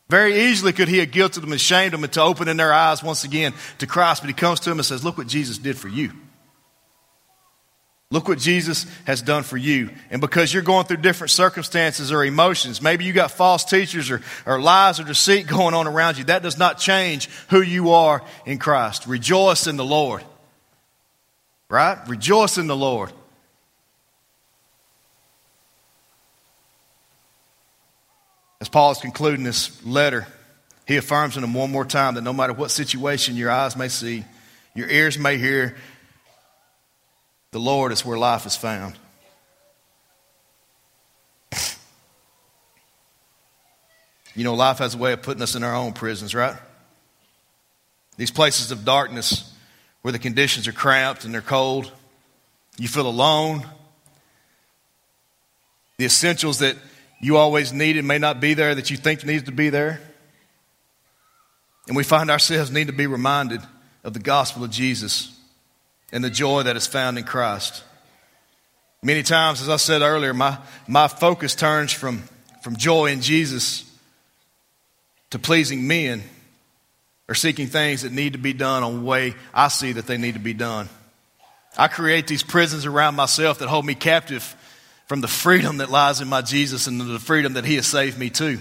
Very 0.10 0.50
easily 0.50 0.72
could 0.72 0.88
he 0.88 1.00
have 1.00 1.12
guilted 1.12 1.42
them 1.42 1.52
and 1.52 1.60
shamed 1.60 1.94
them 1.94 2.04
into 2.04 2.22
opening 2.22 2.58
their 2.58 2.74
eyes 2.74 3.04
once 3.04 3.24
again 3.24 3.54
to 3.80 3.88
Christ, 3.88 4.22
but 4.22 4.30
he 4.30 4.34
comes 4.34 4.62
to 4.62 4.70
them 4.70 4.80
and 4.80 4.86
says, 4.86 5.04
Look 5.04 5.18
what 5.18 5.28
Jesus 5.28 5.58
did 5.58 5.78
for 5.78 5.90
you. 5.90 6.12
Look 8.10 8.30
what 8.30 8.40
Jesus 8.40 8.86
has 9.06 9.22
done 9.22 9.44
for 9.44 9.58
you. 9.58 9.90
And 10.10 10.22
because 10.22 10.54
you're 10.54 10.64
going 10.64 10.86
through 10.86 10.98
different 10.98 11.32
circumstances 11.32 12.10
or 12.10 12.24
emotions, 12.24 12.82
maybe 12.82 13.04
you 13.04 13.12
got 13.12 13.32
false 13.32 13.66
teachers 13.66 14.10
or, 14.10 14.22
or 14.46 14.62
lies 14.62 15.02
or 15.02 15.04
deceit 15.04 15.46
going 15.48 15.74
on 15.74 15.88
around 15.88 16.18
you, 16.18 16.24
that 16.26 16.42
does 16.42 16.58
not 16.58 16.78
change 16.78 17.28
who 17.50 17.62
you 17.62 17.92
are 17.92 18.24
in 18.46 18.60
Christ. 18.60 19.08
Rejoice 19.08 19.68
in 19.68 19.76
the 19.76 19.84
Lord. 19.84 20.24
Right? 21.70 21.98
Rejoice 22.08 22.58
in 22.58 22.68
the 22.68 22.78
Lord. 22.78 23.12
As 28.60 28.70
Paul 28.70 28.92
is 28.92 28.98
concluding 28.98 29.44
this 29.44 29.86
letter, 29.86 30.28
he 30.88 30.98
affirms 30.98 31.36
to 31.36 31.42
them 31.42 31.54
one 31.54 31.72
more 31.72 31.86
time 31.86 32.16
that 32.16 32.22
no 32.22 32.34
matter 32.34 32.54
what 32.54 32.72
situation 32.72 33.36
your 33.36 33.52
eyes 33.52 33.76
may 33.76 33.88
see, 33.88 34.24
your 34.74 34.90
ears 34.90 35.18
may 35.20 35.38
hear, 35.38 35.76
the 37.52 37.60
Lord 37.60 37.92
is 37.92 38.06
where 38.06 38.18
life 38.18 38.46
is 38.46 38.56
found. 38.56 38.96
You 44.36 44.44
know, 44.44 44.54
life 44.54 44.78
has 44.78 44.94
a 44.94 45.00
way 45.00 45.14
of 45.14 45.24
putting 45.24 45.42
us 45.42 45.56
in 45.56 45.64
our 45.64 45.74
own 45.74 45.94
prisons, 45.94 46.36
right? 46.36 46.56
These 48.18 48.30
places 48.30 48.70
of 48.70 48.86
darkness 48.86 49.52
where 50.04 50.12
the 50.12 50.20
conditions 50.20 50.68
are 50.68 50.74
cramped 50.74 51.26
and 51.26 51.34
they're 51.34 51.42
cold. 51.42 51.92
You 52.78 52.88
feel 52.88 53.08
alone. 53.08 53.66
The 55.98 56.06
essentials 56.06 56.60
that 56.60 56.76
you 57.20 57.38
always 57.38 57.74
needed 57.74 58.06
may 58.06 58.20
not 58.20 58.40
be 58.40 58.54
there 58.54 58.76
that 58.76 58.90
you 58.90 58.98
think 58.98 59.26
needs 59.26 59.44
to 59.44 59.52
be 59.52 59.70
there. 59.70 60.00
And 61.88 61.96
we 61.96 62.04
find 62.04 62.30
ourselves 62.30 62.70
need 62.70 62.88
to 62.88 62.94
be 62.94 63.08
reminded 63.08 63.62
of 64.04 64.14
the 64.14 64.20
gospel 64.20 64.64
of 64.64 64.72
Jesus 64.72 65.38
and 66.12 66.24
the 66.24 66.30
joy 66.30 66.63
that 66.63 66.76
is 66.76 66.86
found 66.86 67.18
in 67.18 67.24
Christ. 67.24 67.84
Many 69.02 69.24
times, 69.24 69.62
as 69.62 69.70
I 69.70 69.78
said 69.78 70.02
earlier, 70.02 70.34
my, 70.34 70.58
my 70.88 71.08
focus 71.08 71.56
turns 71.56 71.91
from, 71.91 72.24
from 72.62 72.76
joy 72.76 73.08
in 73.08 73.22
Jesus 73.22 73.89
to 75.30 75.39
pleasing 75.39 75.88
men 75.88 76.24
or 77.30 77.36
seeking 77.36 77.68
things 77.68 78.02
that 78.02 78.12
need 78.12 78.34
to 78.34 78.39
be 78.39 78.54
done 78.54 78.84
on 78.84 78.98
the 78.98 79.04
way 79.04 79.36
I 79.54 79.68
see 79.68 79.94
that 79.94 80.08
they 80.08 80.18
need 80.18 80.34
to 80.34 80.39
be 80.39 80.54
done. 80.54 80.89
I 81.78 81.88
create 81.88 82.28
these 82.28 82.44
prisons 82.44 82.86
around 82.86 83.15
myself 83.15 83.60
that 83.60 83.68
hold 83.68 83.86
me 83.86 83.94
captive 83.94 84.56
from 85.08 85.22
the 85.22 85.28
freedom 85.28 85.78
that 85.78 85.89
lies 85.89 86.22
in 86.22 86.28
my 86.28 86.41
Jesus 86.41 86.88
and 86.88 87.02
the 87.02 87.20
freedom 87.20 87.54
that 87.54 87.65
He 87.65 87.76
has 87.76 87.88
saved 87.88 88.20
me 88.20 88.30
to. 88.32 88.60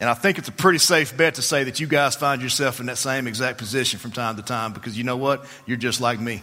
And 0.00 0.08
I 0.08 0.14
think 0.14 0.38
it's 0.38 0.48
a 0.48 0.52
pretty 0.52 0.78
safe 0.78 1.16
bet 1.16 1.34
to 1.36 1.42
say 1.42 1.64
that 1.64 1.80
you 1.80 1.88
guys 1.88 2.14
find 2.14 2.40
yourself 2.40 2.78
in 2.78 2.86
that 2.86 2.98
same 2.98 3.26
exact 3.26 3.58
position 3.58 3.98
from 3.98 4.12
time 4.12 4.36
to 4.36 4.42
time 4.42 4.72
because 4.72 4.96
you 4.96 5.02
know 5.02 5.16
what? 5.16 5.44
You're 5.66 5.76
just 5.76 6.00
like 6.00 6.20
me. 6.20 6.42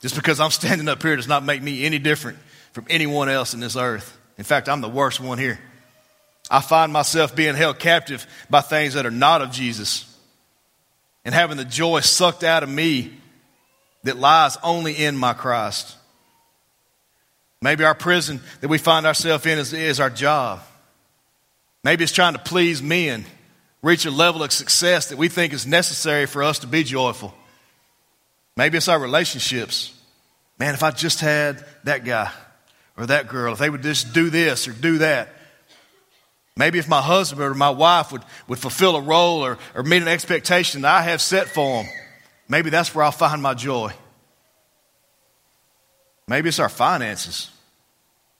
Just 0.00 0.16
because 0.16 0.40
I'm 0.40 0.50
standing 0.50 0.88
up 0.88 1.02
here 1.02 1.14
does 1.14 1.28
not 1.28 1.44
make 1.44 1.62
me 1.62 1.84
any 1.84 1.98
different 1.98 2.38
from 2.72 2.86
anyone 2.90 3.28
else 3.28 3.54
in 3.54 3.60
this 3.60 3.76
earth. 3.76 4.18
In 4.36 4.44
fact, 4.44 4.68
I'm 4.68 4.80
the 4.80 4.88
worst 4.88 5.20
one 5.20 5.38
here. 5.38 5.60
I 6.50 6.60
find 6.60 6.92
myself 6.92 7.36
being 7.36 7.54
held 7.54 7.78
captive 7.78 8.26
by 8.48 8.62
things 8.62 8.94
that 8.94 9.04
are 9.04 9.10
not 9.10 9.42
of 9.42 9.50
Jesus 9.50 10.04
and 11.24 11.34
having 11.34 11.56
the 11.56 11.64
joy 11.64 12.00
sucked 12.00 12.42
out 12.42 12.62
of 12.62 12.68
me 12.68 13.12
that 14.04 14.16
lies 14.16 14.56
only 14.62 14.94
in 14.94 15.16
my 15.16 15.34
Christ. 15.34 15.96
Maybe 17.60 17.84
our 17.84 17.94
prison 17.94 18.40
that 18.60 18.68
we 18.68 18.78
find 18.78 19.06
ourselves 19.06 19.44
in 19.46 19.58
is, 19.58 19.72
is 19.72 20.00
our 20.00 20.10
job. 20.10 20.60
Maybe 21.82 22.04
it's 22.04 22.12
trying 22.12 22.34
to 22.34 22.38
please 22.38 22.82
men, 22.82 23.24
reach 23.82 24.04
a 24.04 24.10
level 24.10 24.42
of 24.42 24.52
success 24.52 25.08
that 25.08 25.18
we 25.18 25.28
think 25.28 25.52
is 25.52 25.66
necessary 25.66 26.26
for 26.26 26.42
us 26.42 26.60
to 26.60 26.66
be 26.66 26.84
joyful. 26.84 27.34
Maybe 28.56 28.76
it's 28.76 28.88
our 28.88 28.98
relationships. 28.98 29.92
Man, 30.58 30.74
if 30.74 30.82
I 30.82 30.90
just 30.90 31.20
had 31.20 31.64
that 31.84 32.04
guy 32.04 32.30
or 32.96 33.06
that 33.06 33.28
girl, 33.28 33.52
if 33.52 33.58
they 33.58 33.70
would 33.70 33.82
just 33.82 34.12
do 34.12 34.30
this 34.30 34.66
or 34.66 34.72
do 34.72 34.98
that. 34.98 35.28
Maybe 36.56 36.80
if 36.80 36.88
my 36.88 37.00
husband 37.00 37.40
or 37.40 37.54
my 37.54 37.70
wife 37.70 38.10
would, 38.10 38.22
would 38.48 38.58
fulfill 38.58 38.96
a 38.96 39.00
role 39.00 39.44
or, 39.44 39.58
or 39.76 39.84
meet 39.84 40.02
an 40.02 40.08
expectation 40.08 40.82
that 40.82 40.92
I 40.92 41.02
have 41.02 41.20
set 41.20 41.46
for 41.46 41.82
them, 41.84 41.92
maybe 42.48 42.70
that's 42.70 42.92
where 42.92 43.04
I'll 43.04 43.12
find 43.12 43.40
my 43.40 43.54
joy. 43.54 43.92
Maybe 46.28 46.50
it's 46.50 46.58
our 46.58 46.68
finances. 46.68 47.50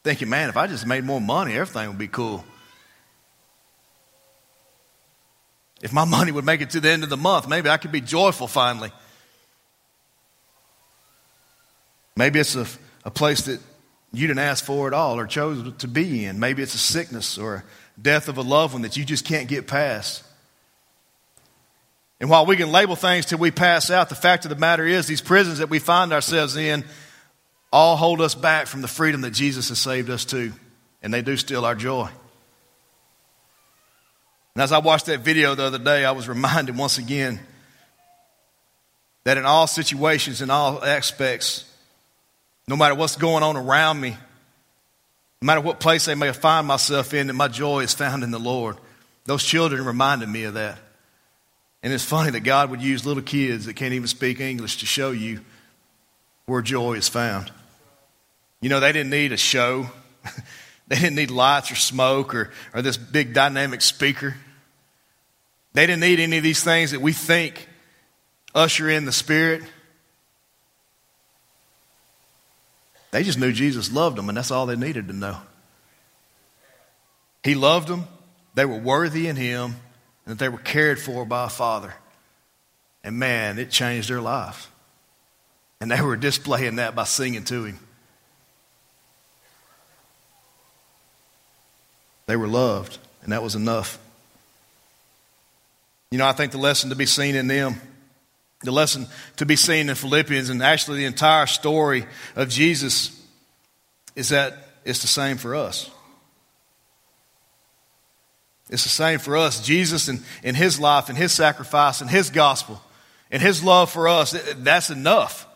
Thinking, 0.05 0.29
man, 0.29 0.51
if 0.51 0.57
I 0.57 0.67
just 0.67 0.87
made 0.87 1.05
more 1.05 1.21
money, 1.21 1.55
everything 1.55 1.89
would 1.89 1.99
be 1.99 2.09
cool. 2.09 2.45
If 5.81 5.93
my 5.93 6.05
money 6.07 6.31
would 6.31 6.45
make 6.45 6.61
it 6.61 6.71
to 6.71 6.81
the 6.81 6.91
end 6.91 7.03
of 7.03 7.11
the 7.11 7.17
month, 7.17 7.49
maybe 7.49 7.71
I 7.71 7.79
could 7.79 7.93
be 7.93 8.03
joyful 8.03 8.47
finally. 8.47 8.93
Maybe 12.15 12.41
it's 12.41 12.57
a, 12.57 12.67
a 13.05 13.11
place 13.11 13.43
that 13.43 13.61
you 14.13 14.27
didn't 14.27 14.41
ask 14.41 14.65
for 14.65 14.87
at 14.87 14.93
all 14.93 15.19
or 15.19 15.27
chose 15.27 15.73
to 15.79 15.89
be 15.89 16.25
in. 16.25 16.39
Maybe 16.39 16.63
it's 16.63 16.75
a 16.75 16.79
sickness 16.79 17.39
or 17.39 17.55
a 17.55 18.01
death 18.01 18.29
of 18.29 18.39
a 18.39 18.43
loved 18.43 18.75
one 18.75 18.83
that 18.83 18.97
you 18.97 19.05
just 19.05 19.25
can't 19.25 19.49
get 19.49 19.67
past. 19.67 20.25
And 22.21 22.29
while 22.29 22.45
we 22.45 22.57
can 22.57 22.73
label 22.73 22.97
things 22.97 23.27
till 23.27 23.39
we 23.39 23.53
pass 23.53 23.91
out, 23.91 24.09
the 24.09 24.17
fact 24.17 24.45
of 24.45 24.49
the 24.49 24.57
matter 24.57 24.85
is 24.85 25.07
these 25.07 25.21
prisons 25.21 25.59
that 25.59 25.71
we 25.71 25.79
find 25.79 26.13
ourselves 26.13 26.57
in 26.57 26.85
all 27.73 27.97
hold 27.97 28.21
us 28.21 28.35
back 28.35 28.67
from 28.67 28.83
the 28.83 28.89
freedom 28.89 29.21
that 29.23 29.31
Jesus 29.33 29.69
has 29.69 29.79
saved 29.79 30.11
us 30.11 30.25
to. 30.27 30.53
And 31.03 31.13
they 31.13 31.23
do 31.23 31.37
steal 31.37 31.65
our 31.65 31.75
joy. 31.75 32.09
And 34.55 34.63
as 34.63 34.73
I 34.73 34.79
watched 34.79 35.07
that 35.07 35.21
video 35.21 35.55
the 35.55 35.65
other 35.65 35.79
day, 35.79 36.05
I 36.05 36.13
was 36.13 36.29
reminded 36.29 36.77
once 36.77 36.99
again 36.99 37.41
that 39.25 39.37
in 39.37 39.45
all 39.45 39.67
situations, 39.67 40.43
in 40.43 40.51
all 40.51 40.83
aspects, 40.83 41.65
no 42.67 42.77
matter 42.77 42.95
what's 42.95 43.17
going 43.17 43.43
on 43.43 43.57
around 43.57 44.01
me, 44.01 44.11
no 44.11 45.47
matter 45.47 45.61
what 45.61 45.79
place 45.79 46.09
I 46.09 46.15
may 46.15 46.33
find 46.33 46.67
myself 46.67 47.15
in, 47.15 47.29
that 47.29 47.35
my 47.35 47.49
joy 47.49 47.81
is 47.81 47.95
found 47.95 48.25
in 48.25 48.31
the 48.31 48.39
Lord. 48.39 48.77
Those 49.27 49.45
children 49.45 49.85
reminded 49.85 50.29
me 50.29 50.45
of 50.45 50.55
that. 50.55 50.79
And 51.83 51.93
it's 51.93 52.05
funny 52.05 52.31
that 52.31 52.41
God 52.41 52.71
would 52.71 52.83
use 52.83 53.07
little 53.07 53.23
kids 53.23 53.67
that 53.67 53.75
can't 53.75 53.95
even 53.95 54.09
speak 54.09 54.41
English 54.41 54.79
to 54.79 54.87
show 54.87 55.13
you 55.13 55.41
where 56.47 56.63
joy 56.63 56.95
is 56.95 57.09
found. 57.09 57.53
You 58.61 58.69
know, 58.69 58.81
they 58.81 58.93
didn't 58.93 59.11
need 59.11 59.33
a 59.33 59.37
show. 59.37 59.87
they 60.89 60.97
didn't 60.97 61.17
need 61.17 61.31
lights 61.31 61.71
or 61.71 61.77
smoke 61.77 62.35
or, 62.35 62.51
or 62.75 62.83
this 62.83 62.97
big 62.97 63.35
dynamic 63.35 63.81
speaker. 63.81 64.37
They 65.75 65.87
didn't 65.87 66.01
need 66.01 66.21
any 66.21 66.39
of 66.39 66.43
these 66.43 66.63
things 66.65 66.91
that 66.91 67.01
we 67.01 67.13
think 67.13 67.69
usher 68.55 68.89
in 68.89 69.05
the 69.05 69.13
Spirit. 69.13 69.63
They 73.11 73.23
just 73.23 73.39
knew 73.39 73.53
Jesus 73.53 73.93
loved 73.93 74.17
them, 74.17 74.29
and 74.29 74.37
that's 74.37 74.51
all 74.51 74.67
they 74.67 74.77
needed 74.77 75.09
to 75.09 75.15
know. 75.15 75.39
He 77.45 77.55
loved 77.55 77.89
them, 77.89 78.07
they 78.55 78.65
were 78.65 78.79
worthy 78.79 79.29
in 79.29 79.37
Him, 79.37 79.77
and 80.27 80.37
that 80.37 80.39
they 80.39 80.49
were 80.49 80.59
cared 80.59 80.99
for 80.99 81.25
by 81.25 81.47
a 81.47 81.49
Father. 81.49 81.95
And 83.05 83.19
man, 83.19 83.59
it 83.59 83.71
changed 83.71 84.11
their 84.11 84.21
life. 84.21 84.71
And 85.81 85.91
they 85.91 86.01
were 86.01 86.17
displaying 86.17 86.77
that 86.77 86.95
by 86.95 87.05
singing 87.05 87.45
to 87.45 87.65
him. 87.65 87.79
They 92.29 92.37
were 92.37 92.47
loved, 92.47 92.99
and 93.23 93.33
that 93.33 93.43
was 93.43 93.55
enough. 93.55 93.99
You 96.11 96.19
know, 96.19 96.27
I 96.27 96.33
think 96.33 96.53
the 96.53 96.59
lesson 96.59 96.91
to 96.91 96.97
be 96.97 97.07
seen 97.07 97.35
in 97.35 97.49
them, 97.49 97.81
the 98.63 98.71
lesson 98.71 99.07
to 99.39 99.47
be 99.47 99.57
seen 99.57 99.89
in 99.89 99.95
Philippians, 99.95 100.51
and 100.51 100.63
actually 100.63 100.99
the 100.99 101.07
entire 101.07 101.47
story 101.47 102.05
of 102.37 102.51
Jesus 102.51 103.19
is 104.15 104.29
that 104.29 104.59
it's 104.85 105.01
the 105.01 105.09
same 105.09 105.39
for 105.39 105.55
us. 105.55 105.91
It's 108.69 108.83
the 108.83 108.91
same 108.91 109.19
for 109.21 109.35
us. 109.35 109.65
Jesus 109.65 110.09
and 110.09 110.23
in 110.43 110.55
his 110.55 110.79
life 110.79 111.09
and 111.09 111.17
his 111.17 111.33
sacrifice 111.33 112.03
and 112.03 112.11
his 112.11 112.29
gospel 112.29 112.83
and 113.31 113.41
his 113.41 113.65
love 113.65 113.91
for 113.91 114.07
us, 114.07 114.33
that's 114.59 114.91
enough. 114.91 115.47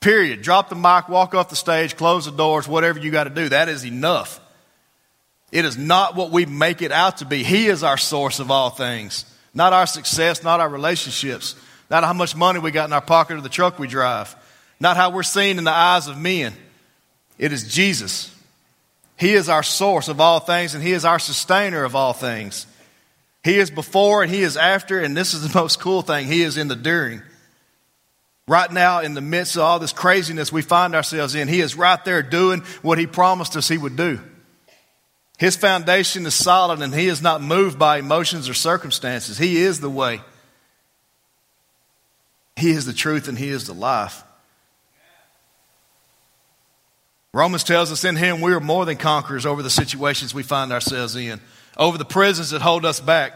Period. 0.00 0.40
Drop 0.40 0.70
the 0.70 0.74
mic, 0.74 1.10
walk 1.10 1.34
off 1.34 1.50
the 1.50 1.56
stage, 1.56 1.98
close 1.98 2.24
the 2.24 2.30
doors, 2.30 2.66
whatever 2.66 2.98
you 2.98 3.10
got 3.10 3.24
to 3.24 3.30
do. 3.30 3.50
That 3.50 3.68
is 3.68 3.84
enough. 3.84 4.40
It 5.52 5.66
is 5.66 5.76
not 5.76 6.16
what 6.16 6.30
we 6.30 6.46
make 6.46 6.80
it 6.80 6.90
out 6.90 7.18
to 7.18 7.26
be. 7.26 7.44
He 7.44 7.66
is 7.66 7.84
our 7.84 7.98
source 7.98 8.40
of 8.40 8.50
all 8.50 8.70
things. 8.70 9.26
Not 9.54 9.74
our 9.74 9.86
success, 9.86 10.42
not 10.42 10.60
our 10.60 10.68
relationships, 10.68 11.54
not 11.90 12.04
how 12.04 12.14
much 12.14 12.34
money 12.34 12.58
we 12.58 12.70
got 12.70 12.88
in 12.88 12.94
our 12.94 13.02
pocket 13.02 13.36
or 13.36 13.42
the 13.42 13.50
truck 13.50 13.78
we 13.78 13.86
drive, 13.86 14.34
not 14.80 14.96
how 14.96 15.10
we're 15.10 15.22
seen 15.22 15.58
in 15.58 15.64
the 15.64 15.70
eyes 15.70 16.08
of 16.08 16.16
men. 16.16 16.54
It 17.38 17.52
is 17.52 17.68
Jesus. 17.72 18.34
He 19.18 19.34
is 19.34 19.50
our 19.50 19.62
source 19.62 20.08
of 20.08 20.20
all 20.20 20.40
things 20.40 20.74
and 20.74 20.82
He 20.82 20.92
is 20.92 21.04
our 21.04 21.18
sustainer 21.18 21.84
of 21.84 21.94
all 21.94 22.14
things. 22.14 22.66
He 23.44 23.58
is 23.58 23.70
before 23.70 24.22
and 24.22 24.32
He 24.32 24.42
is 24.42 24.56
after, 24.56 25.00
and 25.00 25.14
this 25.14 25.34
is 25.34 25.46
the 25.46 25.58
most 25.58 25.80
cool 25.80 26.00
thing 26.00 26.26
He 26.26 26.42
is 26.42 26.56
in 26.56 26.68
the 26.68 26.76
during. 26.76 27.20
Right 28.48 28.72
now, 28.72 29.00
in 29.00 29.12
the 29.12 29.20
midst 29.20 29.56
of 29.56 29.62
all 29.62 29.78
this 29.78 29.92
craziness 29.92 30.50
we 30.50 30.62
find 30.62 30.94
ourselves 30.94 31.34
in, 31.34 31.46
He 31.46 31.60
is 31.60 31.76
right 31.76 32.02
there 32.06 32.22
doing 32.22 32.60
what 32.80 32.96
He 32.96 33.06
promised 33.06 33.54
us 33.54 33.68
He 33.68 33.76
would 33.76 33.96
do. 33.96 34.18
His 35.42 35.56
foundation 35.56 36.24
is 36.24 36.36
solid 36.36 36.82
and 36.82 36.94
he 36.94 37.08
is 37.08 37.20
not 37.20 37.42
moved 37.42 37.76
by 37.76 37.98
emotions 37.98 38.48
or 38.48 38.54
circumstances. 38.54 39.36
He 39.36 39.56
is 39.56 39.80
the 39.80 39.90
way. 39.90 40.20
He 42.54 42.70
is 42.70 42.86
the 42.86 42.92
truth 42.92 43.26
and 43.26 43.36
he 43.36 43.48
is 43.48 43.66
the 43.66 43.74
life. 43.74 44.22
Romans 47.34 47.64
tells 47.64 47.90
us 47.90 48.04
in 48.04 48.14
him 48.14 48.40
we 48.40 48.52
are 48.52 48.60
more 48.60 48.84
than 48.84 48.96
conquerors 48.96 49.44
over 49.44 49.64
the 49.64 49.68
situations 49.68 50.32
we 50.32 50.44
find 50.44 50.72
ourselves 50.72 51.16
in, 51.16 51.40
over 51.76 51.98
the 51.98 52.04
prisons 52.04 52.50
that 52.50 52.62
hold 52.62 52.86
us 52.86 53.00
back. 53.00 53.32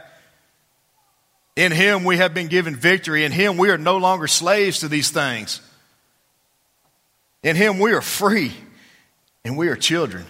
In 1.56 1.72
him 1.72 2.04
we 2.04 2.18
have 2.18 2.32
been 2.32 2.46
given 2.46 2.76
victory. 2.76 3.24
In 3.24 3.32
him 3.32 3.56
we 3.56 3.68
are 3.70 3.78
no 3.78 3.96
longer 3.96 4.28
slaves 4.28 4.78
to 4.78 4.86
these 4.86 5.10
things. 5.10 5.60
In 7.42 7.56
him 7.56 7.80
we 7.80 7.90
are 7.94 8.00
free 8.00 8.52
and 9.44 9.56
we 9.56 9.66
are 9.66 9.74
children 9.74 10.24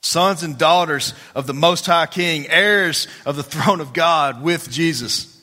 sons 0.00 0.42
and 0.42 0.56
daughters 0.56 1.14
of 1.34 1.46
the 1.46 1.54
Most 1.54 1.86
High 1.86 2.06
King, 2.06 2.46
heirs 2.48 3.06
of 3.26 3.36
the 3.36 3.42
throne 3.42 3.80
of 3.80 3.92
God 3.92 4.42
with 4.42 4.70
Jesus. 4.70 5.40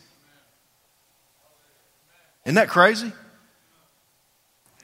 Isn't 2.46 2.56
that 2.56 2.70
crazy? 2.70 3.12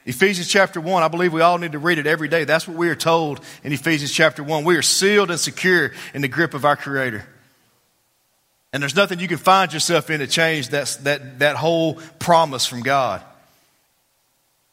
Ephesians 0.06 0.48
chapter 0.48 0.82
1, 0.82 1.02
I 1.02 1.08
believe 1.08 1.32
we 1.32 1.40
all 1.40 1.56
need 1.56 1.72
to 1.72 1.78
read 1.78 1.98
it 1.98 2.06
every 2.06 2.28
day. 2.28 2.44
That's 2.44 2.68
what 2.68 2.76
we 2.76 2.90
are 2.90 2.94
told 2.94 3.40
in 3.62 3.72
Ephesians 3.72 4.12
chapter 4.12 4.44
1. 4.44 4.64
We 4.64 4.76
are 4.76 4.82
sealed 4.82 5.30
and 5.30 5.40
secure 5.40 5.92
in 6.12 6.20
the 6.20 6.28
grip 6.28 6.52
of 6.52 6.66
our 6.66 6.76
Creator. 6.76 7.24
And 8.72 8.82
there's 8.82 8.96
nothing 8.96 9.18
you 9.18 9.28
can 9.28 9.38
find 9.38 9.72
yourself 9.72 10.10
in 10.10 10.20
to 10.20 10.26
change 10.26 10.70
that, 10.70 10.98
that, 11.04 11.38
that 11.38 11.56
whole 11.56 11.94
promise 12.18 12.66
from 12.66 12.82
God. 12.82 13.22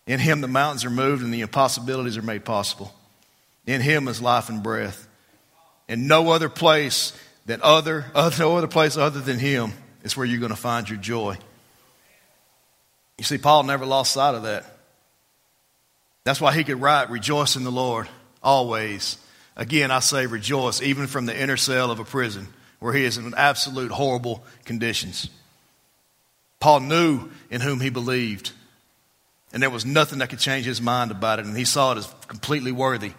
In 0.06 0.20
Him, 0.20 0.42
the 0.42 0.50
mountains 0.50 0.84
are 0.84 0.90
moved 0.90 1.24
and 1.24 1.34
the 1.34 1.42
impossibilities 1.42 2.18
are 2.18 2.24
made 2.24 2.44
possible. 2.44 2.94
In 3.66 3.82
him 3.82 4.08
is 4.08 4.22
life 4.22 4.50
and 4.50 4.64
breath. 4.64 5.08
And 5.88 6.08
no 6.08 6.32
other 6.32 6.50
place 6.50 7.14
that 7.46 7.62
other, 7.62 8.06
other 8.16 8.36
uh, 8.36 8.40
no 8.40 8.58
other 8.58 8.68
place 8.68 8.98
other 8.98 9.20
than 9.20 9.40
him 9.40 9.74
is 10.04 10.16
where 10.16 10.26
you're 10.26 10.40
going 10.40 10.52
to 10.52 10.56
find 10.56 10.90
your 10.90 11.00
joy. 11.00 11.38
You 13.18 13.24
see, 13.24 13.38
Paul 13.38 13.64
never 13.64 13.86
lost 13.86 14.14
sight 14.14 14.36
of 14.36 14.44
that. 14.44 14.66
That's 16.24 16.42
why 16.42 16.54
he 16.54 16.64
could 16.64 16.82
write, 16.82 17.10
Rejoice 17.10 17.56
in 17.56 17.64
the 17.64 17.72
Lord 17.72 18.08
always. 18.42 19.18
Again, 19.56 19.92
I 19.92 20.00
say 20.00 20.26
rejoice, 20.28 20.82
even 20.82 21.08
from 21.08 21.26
the 21.26 21.40
inner 21.40 21.58
cell 21.58 21.92
of 21.92 22.00
a 22.00 22.06
prison 22.06 22.48
where 22.80 22.94
he 22.94 23.04
is 23.04 23.18
in 23.18 23.34
absolute 23.36 23.92
horrible 23.92 24.44
conditions. 24.66 25.30
Paul 26.60 26.80
knew 26.82 27.30
in 27.50 27.62
whom 27.62 27.80
he 27.80 27.90
believed, 27.90 28.52
and 29.52 29.62
there 29.62 29.70
was 29.70 29.86
nothing 29.86 30.20
that 30.20 30.30
could 30.30 30.40
change 30.40 30.66
his 30.66 30.82
mind 30.82 31.12
about 31.12 31.40
it, 31.40 31.46
and 31.46 31.58
he 31.58 31.66
saw 31.66 31.92
it 31.92 31.98
as 31.98 32.16
completely 32.28 32.72
worthy 32.72 33.14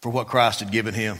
for 0.00 0.10
what 0.10 0.26
Christ 0.26 0.60
had 0.60 0.70
given 0.70 0.94
him. 0.94 1.18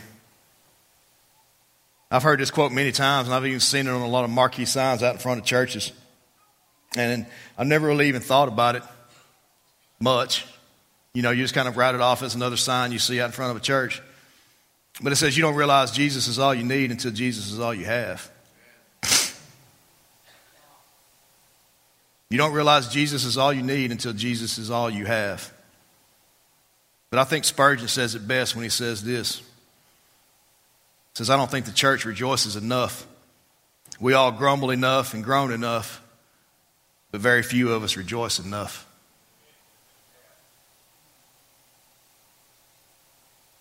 I've 2.11 2.23
heard 2.23 2.41
this 2.41 2.51
quote 2.51 2.73
many 2.73 2.91
times, 2.91 3.29
and 3.29 3.35
I've 3.35 3.47
even 3.47 3.61
seen 3.61 3.87
it 3.87 3.91
on 3.91 4.03
a 4.03 4.09
lot 4.09 4.25
of 4.25 4.31
marquee 4.31 4.65
signs 4.65 5.03
out 5.03 5.15
in 5.15 5.21
front 5.21 5.41
of 5.41 5.47
churches. 5.47 5.93
And 6.97 7.25
I've 7.57 7.69
never 7.69 7.87
really 7.87 8.09
even 8.09 8.21
thought 8.21 8.49
about 8.49 8.75
it 8.75 8.83
much. 10.01 10.45
You 11.15 11.23
know, 11.23 11.31
you 11.31 11.43
just 11.43 11.55
kind 11.55 11.69
of 11.69 11.77
write 11.77 11.95
it 11.95 12.01
off 12.01 12.23
as 12.23 12.35
another 12.35 12.57
sign 12.57 12.91
you 12.91 12.99
see 12.99 13.21
out 13.21 13.27
in 13.27 13.33
front 13.33 13.53
of 13.53 13.57
a 13.57 13.61
church. 13.61 14.03
But 15.01 15.13
it 15.13 15.17
says 15.17 15.37
you 15.37 15.43
don't 15.43 15.55
realize 15.55 15.93
Jesus 15.93 16.27
is 16.27 16.39
all 16.39 16.55
you 16.55 16.65
need 16.65 16.91
until 16.91 17.13
Jesus 17.13 17.53
is 17.53 17.61
all 17.61 17.73
you 17.73 17.85
have. 17.85 18.29
You 22.29 22.39
don't 22.39 22.53
realize 22.53 22.89
Jesus 22.89 23.25
is 23.25 23.37
all 23.37 23.53
you 23.53 23.63
need 23.63 23.91
until 23.91 24.13
Jesus 24.13 24.57
is 24.59 24.71
all 24.71 24.89
you 24.89 25.05
have. 25.05 25.53
But 27.11 27.19
I 27.19 27.25
think 27.25 27.45
Spurgeon 27.45 27.89
says 27.89 28.15
it 28.15 28.27
best 28.27 28.55
when 28.55 28.63
he 28.63 28.71
says 28.71 29.03
this. 29.03 29.39
He 29.39 29.45
says, 31.15 31.29
I 31.29 31.37
don't 31.37 31.51
think 31.51 31.67
the 31.67 31.73
church 31.73 32.05
rejoices 32.05 32.55
enough. 32.55 33.07
We 33.99 34.15
all 34.15 34.31
grumble 34.31 34.71
enough 34.71 35.13
and 35.13 35.25
groan 35.25 35.53
enough, 35.53 36.01
but 37.11 37.21
very 37.21 37.43
few 37.43 37.73
of 37.73 37.83
us 37.83 37.97
rejoice 37.97 38.39
enough. 38.39 38.87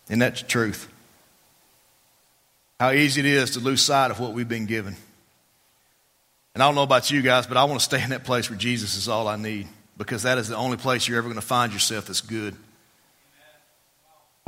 And 0.09 0.21
that's 0.21 0.41
the 0.41 0.47
truth. 0.47 0.87
How 2.79 2.91
easy 2.91 3.19
it 3.19 3.25
is 3.25 3.51
to 3.51 3.59
lose 3.59 3.81
sight 3.81 4.11
of 4.11 4.19
what 4.19 4.33
we've 4.33 4.47
been 4.47 4.65
given. 4.65 4.95
And 6.53 6.63
I 6.63 6.67
don't 6.67 6.75
know 6.75 6.83
about 6.83 7.11
you 7.11 7.21
guys, 7.21 7.45
but 7.45 7.57
I 7.57 7.65
want 7.65 7.79
to 7.79 7.83
stay 7.83 8.01
in 8.01 8.11
that 8.11 8.23
place 8.23 8.49
where 8.49 8.57
Jesus 8.57 8.95
is 8.95 9.09
all 9.09 9.27
I 9.27 9.35
need 9.35 9.67
because 9.97 10.23
that 10.23 10.37
is 10.37 10.47
the 10.47 10.55
only 10.55 10.77
place 10.77 11.07
you're 11.07 11.17
ever 11.17 11.27
going 11.27 11.39
to 11.39 11.45
find 11.45 11.73
yourself 11.73 12.05
that's 12.05 12.21
good. 12.21 12.55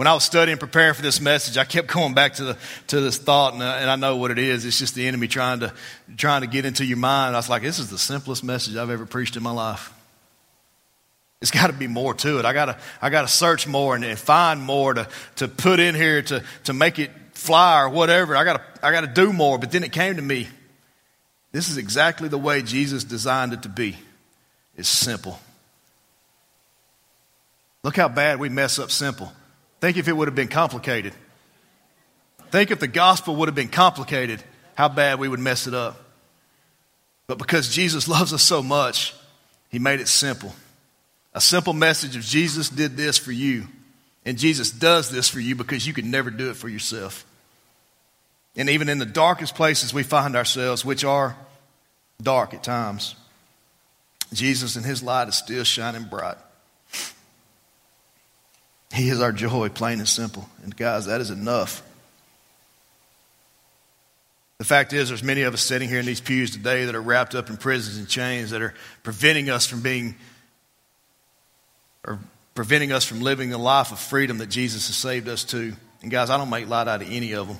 When 0.01 0.07
I 0.07 0.15
was 0.15 0.23
studying, 0.23 0.57
preparing 0.57 0.95
for 0.95 1.03
this 1.03 1.21
message, 1.21 1.59
I 1.59 1.63
kept 1.63 1.87
going 1.93 2.15
back 2.15 2.33
to, 2.33 2.43
the, 2.43 2.57
to 2.87 3.01
this 3.01 3.19
thought, 3.19 3.53
and, 3.53 3.61
uh, 3.61 3.77
and 3.81 3.87
I 3.87 3.95
know 3.97 4.15
what 4.15 4.31
it 4.31 4.39
is. 4.39 4.65
It's 4.65 4.79
just 4.79 4.95
the 4.95 5.07
enemy 5.07 5.27
trying 5.27 5.59
to, 5.59 5.71
trying 6.17 6.41
to 6.41 6.47
get 6.47 6.65
into 6.65 6.83
your 6.83 6.97
mind. 6.97 7.35
I 7.35 7.37
was 7.37 7.49
like, 7.49 7.61
this 7.61 7.77
is 7.77 7.91
the 7.91 7.99
simplest 7.99 8.43
message 8.43 8.77
I've 8.77 8.89
ever 8.89 9.05
preached 9.05 9.37
in 9.37 9.43
my 9.43 9.51
life. 9.51 9.93
It's 11.39 11.51
got 11.51 11.67
to 11.67 11.73
be 11.73 11.85
more 11.85 12.15
to 12.15 12.39
it. 12.39 12.45
I 12.45 12.53
got 12.53 12.65
to, 12.65 12.77
I 12.99 13.11
got 13.11 13.21
to 13.21 13.27
search 13.27 13.67
more 13.67 13.93
and, 13.93 14.03
and, 14.03 14.17
find 14.17 14.63
more 14.63 14.95
to, 14.95 15.07
to 15.35 15.47
put 15.47 15.79
in 15.79 15.93
here 15.93 16.23
to, 16.23 16.43
to 16.63 16.73
make 16.73 16.97
it 16.97 17.11
fly 17.33 17.83
or 17.83 17.89
whatever. 17.89 18.35
I 18.35 18.43
got 18.43 18.53
to, 18.53 18.87
I 18.87 18.91
got 18.91 19.01
to 19.01 19.07
do 19.07 19.31
more. 19.31 19.59
But 19.59 19.71
then 19.71 19.83
it 19.83 19.91
came 19.91 20.15
to 20.15 20.21
me. 20.23 20.47
This 21.51 21.69
is 21.69 21.77
exactly 21.77 22.27
the 22.27 22.39
way 22.39 22.63
Jesus 22.63 23.03
designed 23.03 23.53
it 23.53 23.61
to 23.61 23.69
be. 23.69 23.97
It's 24.75 24.89
simple. 24.89 25.39
Look 27.83 27.97
how 27.97 28.09
bad 28.09 28.39
we 28.39 28.49
mess 28.49 28.79
up 28.79 28.89
simple. 28.89 29.31
Think 29.81 29.97
if 29.97 30.07
it 30.07 30.13
would 30.13 30.27
have 30.27 30.35
been 30.35 30.47
complicated. 30.47 31.13
Think 32.51 32.69
if 32.69 32.79
the 32.79 32.87
gospel 32.87 33.35
would 33.37 33.47
have 33.47 33.55
been 33.55 33.67
complicated, 33.67 34.41
how 34.75 34.87
bad 34.87 35.19
we 35.19 35.27
would 35.27 35.39
mess 35.39 35.67
it 35.67 35.73
up. 35.73 35.99
But 37.27 37.39
because 37.39 37.73
Jesus 37.73 38.07
loves 38.07 38.31
us 38.31 38.43
so 38.43 38.61
much, 38.61 39.13
he 39.69 39.79
made 39.79 39.99
it 39.99 40.07
simple. 40.07 40.53
A 41.33 41.41
simple 41.41 41.73
message 41.73 42.15
of 42.15 42.21
Jesus 42.21 42.69
did 42.69 42.95
this 42.95 43.17
for 43.17 43.31
you, 43.31 43.67
and 44.25 44.37
Jesus 44.37 44.69
does 44.69 45.09
this 45.09 45.29
for 45.29 45.39
you 45.39 45.55
because 45.55 45.87
you 45.87 45.93
could 45.93 46.05
never 46.05 46.29
do 46.29 46.49
it 46.49 46.57
for 46.57 46.69
yourself. 46.69 47.25
And 48.55 48.69
even 48.69 48.89
in 48.89 48.99
the 48.99 49.05
darkest 49.05 49.55
places 49.55 49.93
we 49.93 50.03
find 50.03 50.35
ourselves, 50.35 50.83
which 50.83 51.05
are 51.05 51.37
dark 52.21 52.53
at 52.53 52.63
times, 52.63 53.15
Jesus 54.33 54.75
and 54.75 54.85
his 54.85 55.01
light 55.01 55.29
is 55.29 55.35
still 55.35 55.63
shining 55.63 56.03
bright. 56.03 56.37
He 58.93 59.09
is 59.09 59.21
our 59.21 59.31
joy, 59.31 59.69
plain 59.69 59.99
and 59.99 60.07
simple. 60.07 60.47
And 60.63 60.75
guys, 60.75 61.05
that 61.05 61.21
is 61.21 61.29
enough. 61.29 61.81
The 64.57 64.65
fact 64.65 64.93
is, 64.93 65.09
there's 65.09 65.23
many 65.23 65.41
of 65.41 65.53
us 65.53 65.61
sitting 65.61 65.89
here 65.89 65.99
in 65.99 66.05
these 66.05 66.21
pews 66.21 66.51
today 66.51 66.85
that 66.85 66.93
are 66.93 67.01
wrapped 67.01 67.33
up 67.33 67.49
in 67.49 67.57
prisons 67.57 67.97
and 67.97 68.07
chains 68.07 68.51
that 68.51 68.61
are 68.61 68.75
preventing 69.01 69.49
us 69.49 69.65
from 69.65 69.81
being, 69.81 70.15
or 72.05 72.19
preventing 72.53 72.91
us 72.91 73.03
from 73.03 73.21
living 73.21 73.49
the 73.49 73.57
life 73.57 73.91
of 73.91 73.97
freedom 73.97 74.37
that 74.37 74.49
Jesus 74.49 74.87
has 74.87 74.95
saved 74.95 75.27
us 75.27 75.43
to. 75.45 75.73
And 76.03 76.11
guys, 76.11 76.29
I 76.29 76.37
don't 76.37 76.49
make 76.49 76.67
light 76.67 76.87
out 76.87 77.01
of 77.01 77.09
any 77.09 77.33
of 77.33 77.47
them. 77.47 77.57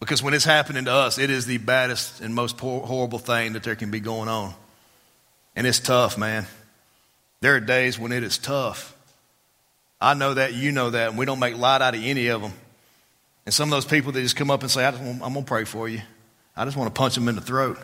Because 0.00 0.22
when 0.22 0.34
it's 0.34 0.44
happening 0.44 0.84
to 0.84 0.92
us, 0.92 1.18
it 1.18 1.30
is 1.30 1.46
the 1.46 1.58
baddest 1.58 2.20
and 2.20 2.34
most 2.34 2.60
horrible 2.60 3.18
thing 3.18 3.54
that 3.54 3.62
there 3.62 3.74
can 3.74 3.90
be 3.90 4.00
going 4.00 4.28
on. 4.28 4.54
And 5.56 5.66
it's 5.66 5.80
tough, 5.80 6.18
man. 6.18 6.46
There 7.40 7.56
are 7.56 7.60
days 7.60 7.98
when 7.98 8.12
it 8.12 8.22
is 8.22 8.38
tough. 8.38 8.93
I 10.04 10.12
know 10.12 10.34
that, 10.34 10.52
you 10.52 10.70
know 10.70 10.90
that, 10.90 11.08
and 11.08 11.18
we 11.18 11.24
don't 11.24 11.38
make 11.38 11.56
light 11.56 11.80
out 11.80 11.94
of 11.94 12.04
any 12.04 12.26
of 12.26 12.42
them. 12.42 12.52
And 13.46 13.54
some 13.54 13.70
of 13.70 13.70
those 13.70 13.86
people 13.86 14.12
that 14.12 14.20
just 14.20 14.36
come 14.36 14.50
up 14.50 14.60
and 14.60 14.70
say, 14.70 14.84
I 14.84 14.90
I'm 14.90 15.18
going 15.18 15.34
to 15.34 15.42
pray 15.44 15.64
for 15.64 15.88
you. 15.88 16.02
I 16.54 16.66
just 16.66 16.76
want 16.76 16.94
to 16.94 16.98
punch 16.98 17.14
them 17.14 17.26
in 17.26 17.36
the 17.36 17.40
throat. 17.40 17.78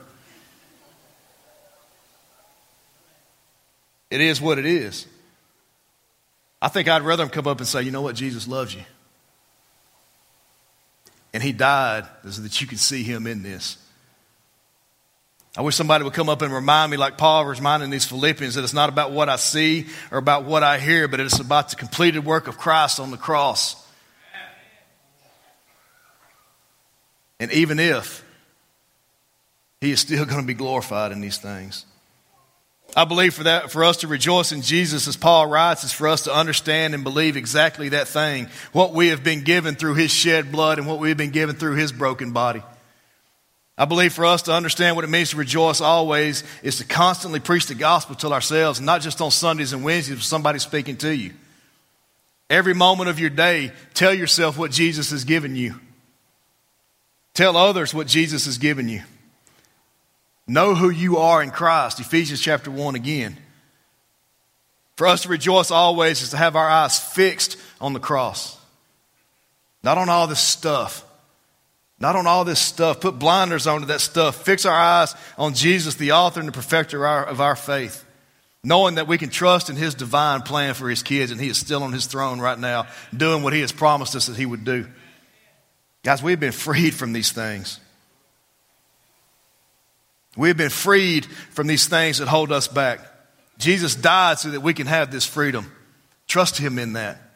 It 4.11 4.21
is 4.21 4.39
what 4.39 4.59
it 4.59 4.67
is. 4.67 5.07
I 6.61 6.69
think 6.69 6.89
I'd 6.89 7.03
rather 7.03 7.25
them 7.25 7.31
come 7.31 7.47
up 7.47 7.57
and 7.57 7.67
say, 7.67 7.83
you 7.83 7.91
know 7.91 8.03
what, 8.03 8.17
Jesus 8.17 8.47
loves 8.47 8.75
you. 8.75 8.83
And 11.33 11.43
he 11.43 11.53
died 11.53 12.05
so 12.29 12.43
that 12.43 12.61
you 12.61 12.67
could 12.67 12.81
see 12.81 13.03
him 13.03 13.27
in 13.27 13.43
this. 13.43 13.79
I 15.57 15.63
wish 15.63 15.75
somebody 15.75 16.05
would 16.05 16.13
come 16.13 16.29
up 16.29 16.43
and 16.43 16.53
remind 16.53 16.91
me, 16.91 16.97
like 16.97 17.19
Paul 17.19 17.45
was 17.45 17.59
reminding 17.59 17.91
these 17.91 18.05
Philippians, 18.05 18.55
that 18.55 18.63
it's 18.63 18.73
not 18.73 18.89
about 18.89 19.11
what 19.11 19.29
I 19.29 19.37
see 19.37 19.87
or 20.13 20.19
about 20.19 20.45
what 20.45 20.63
I 20.63 20.79
hear, 20.79 21.09
but 21.09 21.19
it's 21.19 21.41
about 21.41 21.71
the 21.71 21.77
completed 21.77 22.25
work 22.25 22.47
of 22.47 22.57
Christ 22.57 23.01
on 23.01 23.11
the 23.11 23.17
cross. 23.17 23.77
And 27.41 27.51
even 27.53 27.81
if 27.81 28.25
he 29.81 29.91
is 29.91 30.01
still 30.01 30.25
going 30.27 30.41
to 30.41 30.47
be 30.47 30.55
glorified 30.55 31.11
in 31.11 31.21
these 31.21 31.39
things. 31.39 31.87
I 32.97 33.05
believe 33.05 33.35
for 33.35 33.45
that, 33.45 33.71
for 33.71 33.85
us 33.85 33.99
to 33.99 34.09
rejoice 34.09 34.51
in 34.51 34.63
Jesus, 34.63 35.07
as 35.07 35.17
Paul 35.17 35.47
writes, 35.47 35.85
is 35.85 35.93
for 35.93 36.09
us 36.09 36.23
to 36.23 36.35
understand 36.35 36.93
and 36.93 37.05
believe 37.05 37.37
exactly 37.37 37.91
that 37.91 38.09
thing, 38.09 38.49
what 38.73 38.93
we 38.93 39.09
have 39.09 39.23
been 39.23 39.43
given 39.43 39.77
through 39.77 39.95
his 39.95 40.11
shed 40.11 40.51
blood 40.51 40.79
and 40.79 40.89
what 40.89 40.99
we 40.99 41.09
have 41.09 41.19
been 41.19 41.31
given 41.31 41.55
through 41.55 41.77
his 41.77 41.93
broken 41.93 42.33
body. 42.33 42.63
I 43.81 43.87
believe 43.87 44.13
for 44.13 44.27
us 44.27 44.43
to 44.43 44.53
understand 44.53 44.95
what 44.95 45.07
it 45.07 45.11
means 45.11 45.31
to 45.31 45.39
rejoice 45.39 45.81
always 45.81 46.45
is 46.63 46.77
to 46.77 46.85
constantly 46.85 47.41
preach 47.41 47.65
the 47.65 47.75
gospel 47.75 48.15
to 48.17 48.31
ourselves, 48.31 48.79
not 48.79 49.01
just 49.01 49.23
on 49.23 49.31
Sundays 49.31 49.73
and 49.73 49.83
Wednesdays 49.83 50.17
with 50.17 50.23
somebody 50.23 50.59
speaking 50.59 50.99
to 50.99 51.17
you. 51.17 51.33
Every 52.51 52.75
moment 52.75 53.09
of 53.09 53.19
your 53.19 53.31
day, 53.31 53.73
tell 53.95 54.13
yourself 54.13 54.59
what 54.59 54.71
Jesus 54.71 55.13
has 55.13 55.25
given 55.25 55.57
you. 55.57 55.81
Tell 57.33 57.57
others 57.57 57.95
what 57.95 58.07
Jesus 58.07 58.45
has 58.45 58.59
given 58.59 58.87
you. 58.87 59.01
Know 60.47 60.75
who 60.75 60.91
you 60.91 61.17
are 61.17 61.43
in 61.43 61.51
Christ. 61.51 62.01
Ephesians 62.01 62.43
chapter 62.43 62.71
1 62.71 62.97
again. 62.97 63.39
For 64.99 65.07
us 65.07 65.23
to 65.23 65.31
rejoice 65.31 65.71
always 65.71 66.21
is 66.21 66.31
to 66.31 66.37
have 66.37 66.55
our 66.55 66.69
eyes 66.69 66.99
fixed 66.99 67.57
on 67.81 67.95
the 67.95 67.99
cross, 67.99 68.59
not 69.83 69.97
on 69.97 70.11
all 70.11 70.27
this 70.27 70.39
stuff 70.39 71.03
not 72.01 72.17
on 72.17 72.27
all 72.27 72.45
this 72.45 72.59
stuff. 72.59 73.01
Put 73.01 73.19
blinders 73.19 73.67
onto 73.67 73.87
that 73.89 74.01
stuff. 74.01 74.43
Fix 74.45 74.65
our 74.65 74.75
eyes 74.75 75.15
on 75.37 75.55
Jesus, 75.55 75.97
the 75.97 76.13
author 76.13 76.41
and 76.41 76.49
the 76.49 76.53
perfecter 76.53 77.05
of 77.05 77.11
our, 77.11 77.25
of 77.27 77.41
our 77.41 77.55
faith. 77.55 78.05
Knowing 78.65 78.97
that 78.97 79.07
we 79.07 79.19
can 79.19 79.29
trust 79.29 79.71
in 79.71 79.77
His 79.77 79.95
divine 79.95 80.43
plan 80.43 80.75
for 80.75 80.89
His 80.89 81.03
kids, 81.03 81.31
and 81.31 81.41
He 81.41 81.49
is 81.49 81.59
still 81.59 81.83
on 81.83 81.93
His 81.93 82.07
throne 82.07 82.41
right 82.41 82.59
now, 82.59 82.87
doing 83.15 83.43
what 83.43 83.53
He 83.53 83.61
has 83.61 83.73
promised 83.73 84.17
us 84.17 84.27
that 84.27 84.37
He 84.37 84.47
would 84.47 84.65
do. 84.65 84.87
Guys, 86.03 86.23
we've 86.23 86.41
been 86.41 86.53
freed 86.53 86.95
from 86.95 87.13
these 87.13 87.33
things. 87.33 87.79
We've 90.37 90.57
been 90.57 90.71
freed 90.71 91.27
from 91.27 91.67
these 91.67 91.87
things 91.87 92.19
that 92.19 92.29
hold 92.29 92.51
us 92.51 92.67
back. 92.69 93.01
Jesus 93.59 93.95
died 93.95 94.39
so 94.39 94.51
that 94.51 94.63
we 94.63 94.73
can 94.73 94.87
have 94.87 95.11
this 95.11 95.27
freedom. 95.27 95.71
Trust 96.27 96.57
Him 96.57 96.79
in 96.79 96.95
that. 96.95 97.30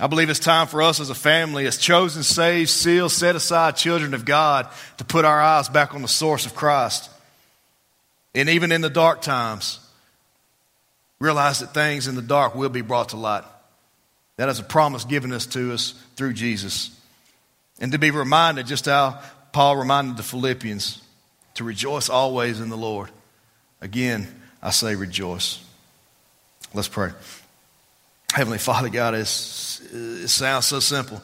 I 0.00 0.06
believe 0.06 0.30
it's 0.30 0.38
time 0.38 0.68
for 0.68 0.80
us 0.80 1.00
as 1.00 1.10
a 1.10 1.14
family, 1.14 1.66
as 1.66 1.76
chosen, 1.76 2.22
saved, 2.22 2.70
sealed, 2.70 3.10
set 3.10 3.34
aside 3.34 3.76
children 3.76 4.14
of 4.14 4.24
God, 4.24 4.68
to 4.98 5.04
put 5.04 5.24
our 5.24 5.40
eyes 5.40 5.68
back 5.68 5.94
on 5.94 6.02
the 6.02 6.08
source 6.08 6.46
of 6.46 6.54
Christ. 6.54 7.10
And 8.34 8.48
even 8.48 8.70
in 8.70 8.80
the 8.80 8.90
dark 8.90 9.22
times, 9.22 9.80
realize 11.18 11.58
that 11.58 11.74
things 11.74 12.06
in 12.06 12.14
the 12.14 12.22
dark 12.22 12.54
will 12.54 12.68
be 12.68 12.80
brought 12.80 13.08
to 13.08 13.16
light. 13.16 13.44
That 14.36 14.48
is 14.48 14.60
a 14.60 14.64
promise 14.64 15.04
given 15.04 15.32
us 15.32 15.46
to 15.46 15.72
us 15.72 15.94
through 16.14 16.34
Jesus. 16.34 16.90
And 17.80 17.90
to 17.90 17.98
be 17.98 18.12
reminded, 18.12 18.66
just 18.66 18.86
how 18.86 19.20
Paul 19.52 19.76
reminded 19.76 20.16
the 20.16 20.22
Philippians, 20.22 21.02
to 21.54 21.64
rejoice 21.64 22.08
always 22.08 22.60
in 22.60 22.68
the 22.68 22.76
Lord. 22.76 23.10
Again, 23.80 24.28
I 24.62 24.70
say 24.70 24.94
rejoice. 24.94 25.64
Let's 26.72 26.86
pray. 26.86 27.10
Heavenly 28.38 28.58
Father, 28.58 28.88
God, 28.88 29.14
it 29.14 29.26
sounds 29.26 30.66
so 30.66 30.78
simple. 30.78 31.20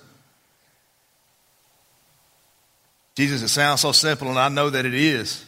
Jesus, 3.15 3.41
it 3.41 3.51
sounds 3.51 3.83
so 3.83 3.93
simple, 3.93 4.31
and 4.31 4.37
I 4.37 4.49
know 4.49 4.69
that 4.69 4.85
it 4.85 4.95
is. 4.95 5.45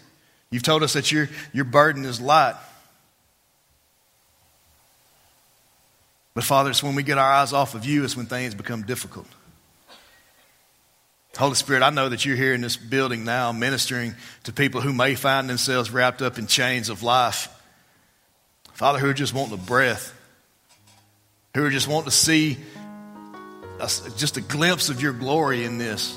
You've 0.49 0.63
told 0.63 0.85
us 0.85 0.93
that 0.93 1.11
your, 1.11 1.29
your 1.53 1.65
burden 1.65 2.05
is 2.05 2.21
light. 2.21 2.55
But 6.35 6.45
Father, 6.45 6.71
it's 6.71 6.85
when 6.85 6.95
we 6.95 7.03
get 7.03 7.19
our 7.19 7.33
eyes 7.33 7.53
off 7.53 7.75
of 7.75 7.85
you, 7.85 8.05
it's 8.05 8.17
when 8.17 8.27
things 8.27 8.55
become 8.55 8.85
difficult. 8.85 9.27
Holy 11.37 11.57
Spirit, 11.57 11.83
I 11.83 11.91
know 11.91 12.09
that 12.09 12.25
you're 12.25 12.37
here 12.37 12.55
in 12.55 12.61
this 12.61 12.77
building 12.77 13.25
now 13.25 13.51
ministering 13.51 14.15
to 14.45 14.53
people 14.53 14.83
who 14.83 14.93
may 14.93 15.17
find 15.17 15.51
themselves 15.51 15.91
wrapped 15.91 16.23
up 16.23 16.39
in 16.39 16.47
chains 16.47 16.91
of 16.91 17.03
life. 17.03 17.49
Father, 18.75 19.01
who 19.01 19.11
are 19.11 19.15
just 19.15 19.35
wanting 19.35 19.55
a 19.55 19.57
breath 19.61 20.16
who 21.57 21.71
just 21.71 21.89
wanting 21.89 22.11
to 22.11 22.11
see 22.11 22.59
a, 23.81 23.89
just 24.19 24.37
a 24.37 24.43
glimpse 24.43 24.91
of 24.91 25.01
your 25.01 25.15
glory 25.15 25.65
in 25.65 25.79
this. 25.79 26.17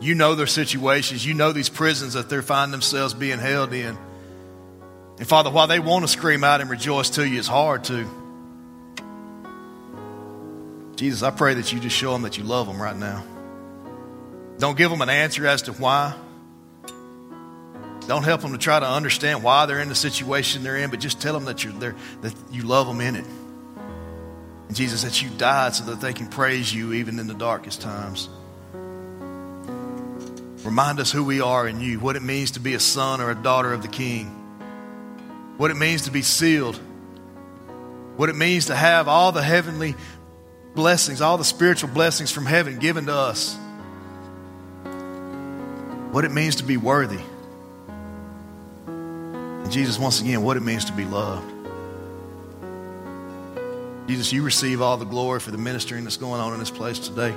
You 0.00 0.14
know 0.14 0.36
their 0.36 0.46
situations. 0.46 1.26
You 1.26 1.34
know 1.34 1.50
these 1.50 1.68
prisons 1.68 2.12
that 2.14 2.28
they're 2.28 2.40
finding 2.40 2.70
themselves 2.70 3.12
being 3.12 3.40
held 3.40 3.72
in. 3.72 3.98
And 5.18 5.26
Father, 5.26 5.50
while 5.50 5.66
they 5.66 5.80
want 5.80 6.04
to 6.04 6.08
scream 6.08 6.44
out 6.44 6.60
and 6.60 6.70
rejoice 6.70 7.10
to 7.10 7.26
you, 7.26 7.38
it's 7.38 7.48
hard 7.48 7.82
to. 7.84 8.08
Jesus, 10.94 11.24
I 11.24 11.32
pray 11.32 11.54
that 11.54 11.72
you 11.72 11.80
just 11.80 11.96
show 11.96 12.12
them 12.12 12.22
that 12.22 12.38
you 12.38 12.44
love 12.44 12.68
them 12.68 12.80
right 12.80 12.96
now. 12.96 13.24
Don't 14.58 14.78
give 14.78 14.92
them 14.92 15.02
an 15.02 15.10
answer 15.10 15.44
as 15.44 15.62
to 15.62 15.72
why. 15.72 16.14
Don't 18.06 18.22
help 18.22 18.42
them 18.42 18.52
to 18.52 18.58
try 18.58 18.78
to 18.78 18.88
understand 18.88 19.42
why 19.42 19.66
they're 19.66 19.80
in 19.80 19.88
the 19.88 19.96
situation 19.96 20.62
they're 20.62 20.76
in, 20.76 20.90
but 20.90 21.00
just 21.00 21.20
tell 21.20 21.32
them 21.32 21.46
that, 21.46 21.64
you're, 21.64 21.72
that 21.72 22.32
you 22.52 22.62
love 22.62 22.86
them 22.86 23.00
in 23.00 23.16
it. 23.16 23.24
And 24.68 24.76
Jesus, 24.76 25.02
that 25.02 25.22
you 25.22 25.30
died 25.30 25.74
so 25.74 25.84
that 25.84 26.00
they 26.00 26.12
can 26.12 26.28
praise 26.28 26.72
you 26.72 26.94
even 26.94 27.18
in 27.18 27.26
the 27.26 27.34
darkest 27.34 27.80
times. 27.82 28.28
Remind 30.64 30.98
us 30.98 31.12
who 31.12 31.22
we 31.22 31.42
are 31.42 31.68
in 31.68 31.80
you, 31.80 32.00
what 32.00 32.16
it 32.16 32.22
means 32.22 32.52
to 32.52 32.60
be 32.60 32.72
a 32.74 32.80
son 32.80 33.20
or 33.20 33.30
a 33.30 33.34
daughter 33.34 33.72
of 33.72 33.82
the 33.82 33.88
King, 33.88 34.26
what 35.58 35.70
it 35.70 35.76
means 35.76 36.02
to 36.02 36.10
be 36.10 36.22
sealed, 36.22 36.76
what 38.16 38.30
it 38.30 38.36
means 38.36 38.66
to 38.66 38.74
have 38.74 39.06
all 39.06 39.30
the 39.30 39.42
heavenly 39.42 39.94
blessings, 40.74 41.20
all 41.20 41.36
the 41.36 41.44
spiritual 41.44 41.90
blessings 41.90 42.30
from 42.30 42.46
heaven 42.46 42.78
given 42.78 43.06
to 43.06 43.14
us, 43.14 43.56
what 46.12 46.24
it 46.24 46.32
means 46.32 46.56
to 46.56 46.64
be 46.64 46.78
worthy. 46.78 47.20
And 48.86 49.70
Jesus, 49.70 49.98
once 49.98 50.20
again, 50.22 50.42
what 50.42 50.56
it 50.56 50.62
means 50.62 50.86
to 50.86 50.92
be 50.92 51.04
loved. 51.04 51.53
Jesus, 54.06 54.32
you 54.32 54.42
receive 54.42 54.82
all 54.82 54.98
the 54.98 55.06
glory 55.06 55.40
for 55.40 55.50
the 55.50 55.58
ministering 55.58 56.04
that's 56.04 56.18
going 56.18 56.40
on 56.40 56.52
in 56.52 56.58
this 56.58 56.70
place 56.70 56.98
today. 56.98 57.34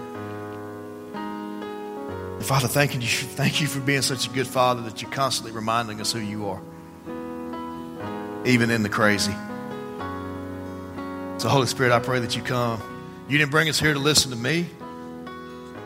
And 1.13 2.45
Father, 2.45 2.67
thank 2.67 2.93
you, 2.93 3.01
thank 3.01 3.61
you 3.61 3.67
for 3.67 3.79
being 3.79 4.01
such 4.01 4.27
a 4.27 4.29
good 4.29 4.47
Father 4.47 4.81
that 4.81 5.01
you're 5.01 5.11
constantly 5.11 5.53
reminding 5.53 6.01
us 6.01 6.11
who 6.11 6.19
you 6.19 6.49
are, 6.49 6.61
even 8.45 8.69
in 8.69 8.83
the 8.83 8.89
crazy. 8.89 9.31
So, 11.37 11.47
Holy 11.47 11.67
Spirit, 11.67 11.93
I 11.93 11.99
pray 11.99 12.19
that 12.19 12.35
you 12.35 12.41
come. 12.41 12.81
You 13.29 13.37
didn't 13.37 13.51
bring 13.51 13.69
us 13.69 13.79
here 13.79 13.93
to 13.93 13.99
listen 13.99 14.31
to 14.31 14.37
me. 14.37 14.65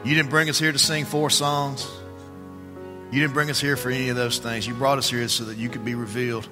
You 0.04 0.15
didn't 0.15 0.32
bring 0.32 0.50
us 0.50 0.58
here 0.58 0.72
to 0.72 0.80
sing 0.80 1.06
four 1.06 1.30
songs. 1.30 1.88
You 3.12 3.20
didn't 3.20 3.34
bring 3.34 3.52
us 3.52 3.62
here 3.62 3.78
for 3.78 3.91
any 3.91 4.10
of 4.10 4.15
those 4.15 4.39
things. 4.39 4.65
You 4.65 4.74
brought 4.74 4.98
us 4.98 5.12
here 5.12 5.28
so 5.28 5.44
that 5.44 5.58
you 5.58 5.70
could 5.70 5.86
be 5.86 5.94
revealed, 5.94 6.48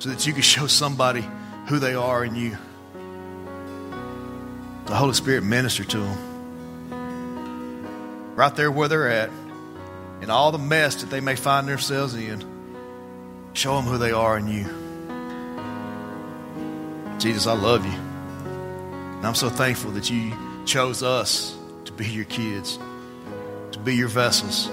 so 0.00 0.08
that 0.08 0.26
you 0.26 0.32
could 0.32 0.44
show 0.56 0.66
somebody 0.66 1.24
who 1.68 1.78
they 1.78 1.94
are 1.94 2.24
in 2.24 2.34
you 2.34 2.58
the 4.90 4.96
Holy 4.96 5.14
Spirit 5.14 5.44
minister 5.44 5.84
to 5.84 5.98
them. 5.98 6.18
Right 8.34 8.54
there 8.56 8.70
where 8.70 8.88
they're 8.88 9.08
at, 9.08 9.30
in 10.20 10.30
all 10.30 10.52
the 10.52 10.58
mess 10.58 10.96
that 10.96 11.10
they 11.10 11.20
may 11.20 11.36
find 11.36 11.68
themselves 11.68 12.14
in, 12.14 12.44
show 13.52 13.76
them 13.76 13.84
who 13.84 13.98
they 13.98 14.12
are 14.12 14.36
in 14.36 14.48
you. 14.48 14.66
Jesus, 17.18 17.46
I 17.46 17.52
love 17.52 17.86
you. 17.86 17.92
And 17.92 19.26
I'm 19.26 19.34
so 19.34 19.48
thankful 19.48 19.92
that 19.92 20.10
you 20.10 20.32
chose 20.66 21.02
us 21.02 21.56
to 21.84 21.92
be 21.92 22.06
your 22.06 22.24
kids, 22.24 22.78
to 23.72 23.78
be 23.78 23.94
your 23.94 24.08
vessels. 24.08 24.68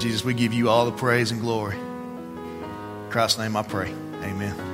Jesus, 0.00 0.24
we 0.24 0.34
give 0.34 0.52
you 0.52 0.68
all 0.68 0.84
the 0.84 0.92
praise 0.92 1.30
and 1.30 1.40
glory. 1.40 1.76
In 1.76 3.06
Christ's 3.10 3.38
name 3.38 3.56
I 3.56 3.62
pray. 3.62 3.88
Amen. 4.22 4.67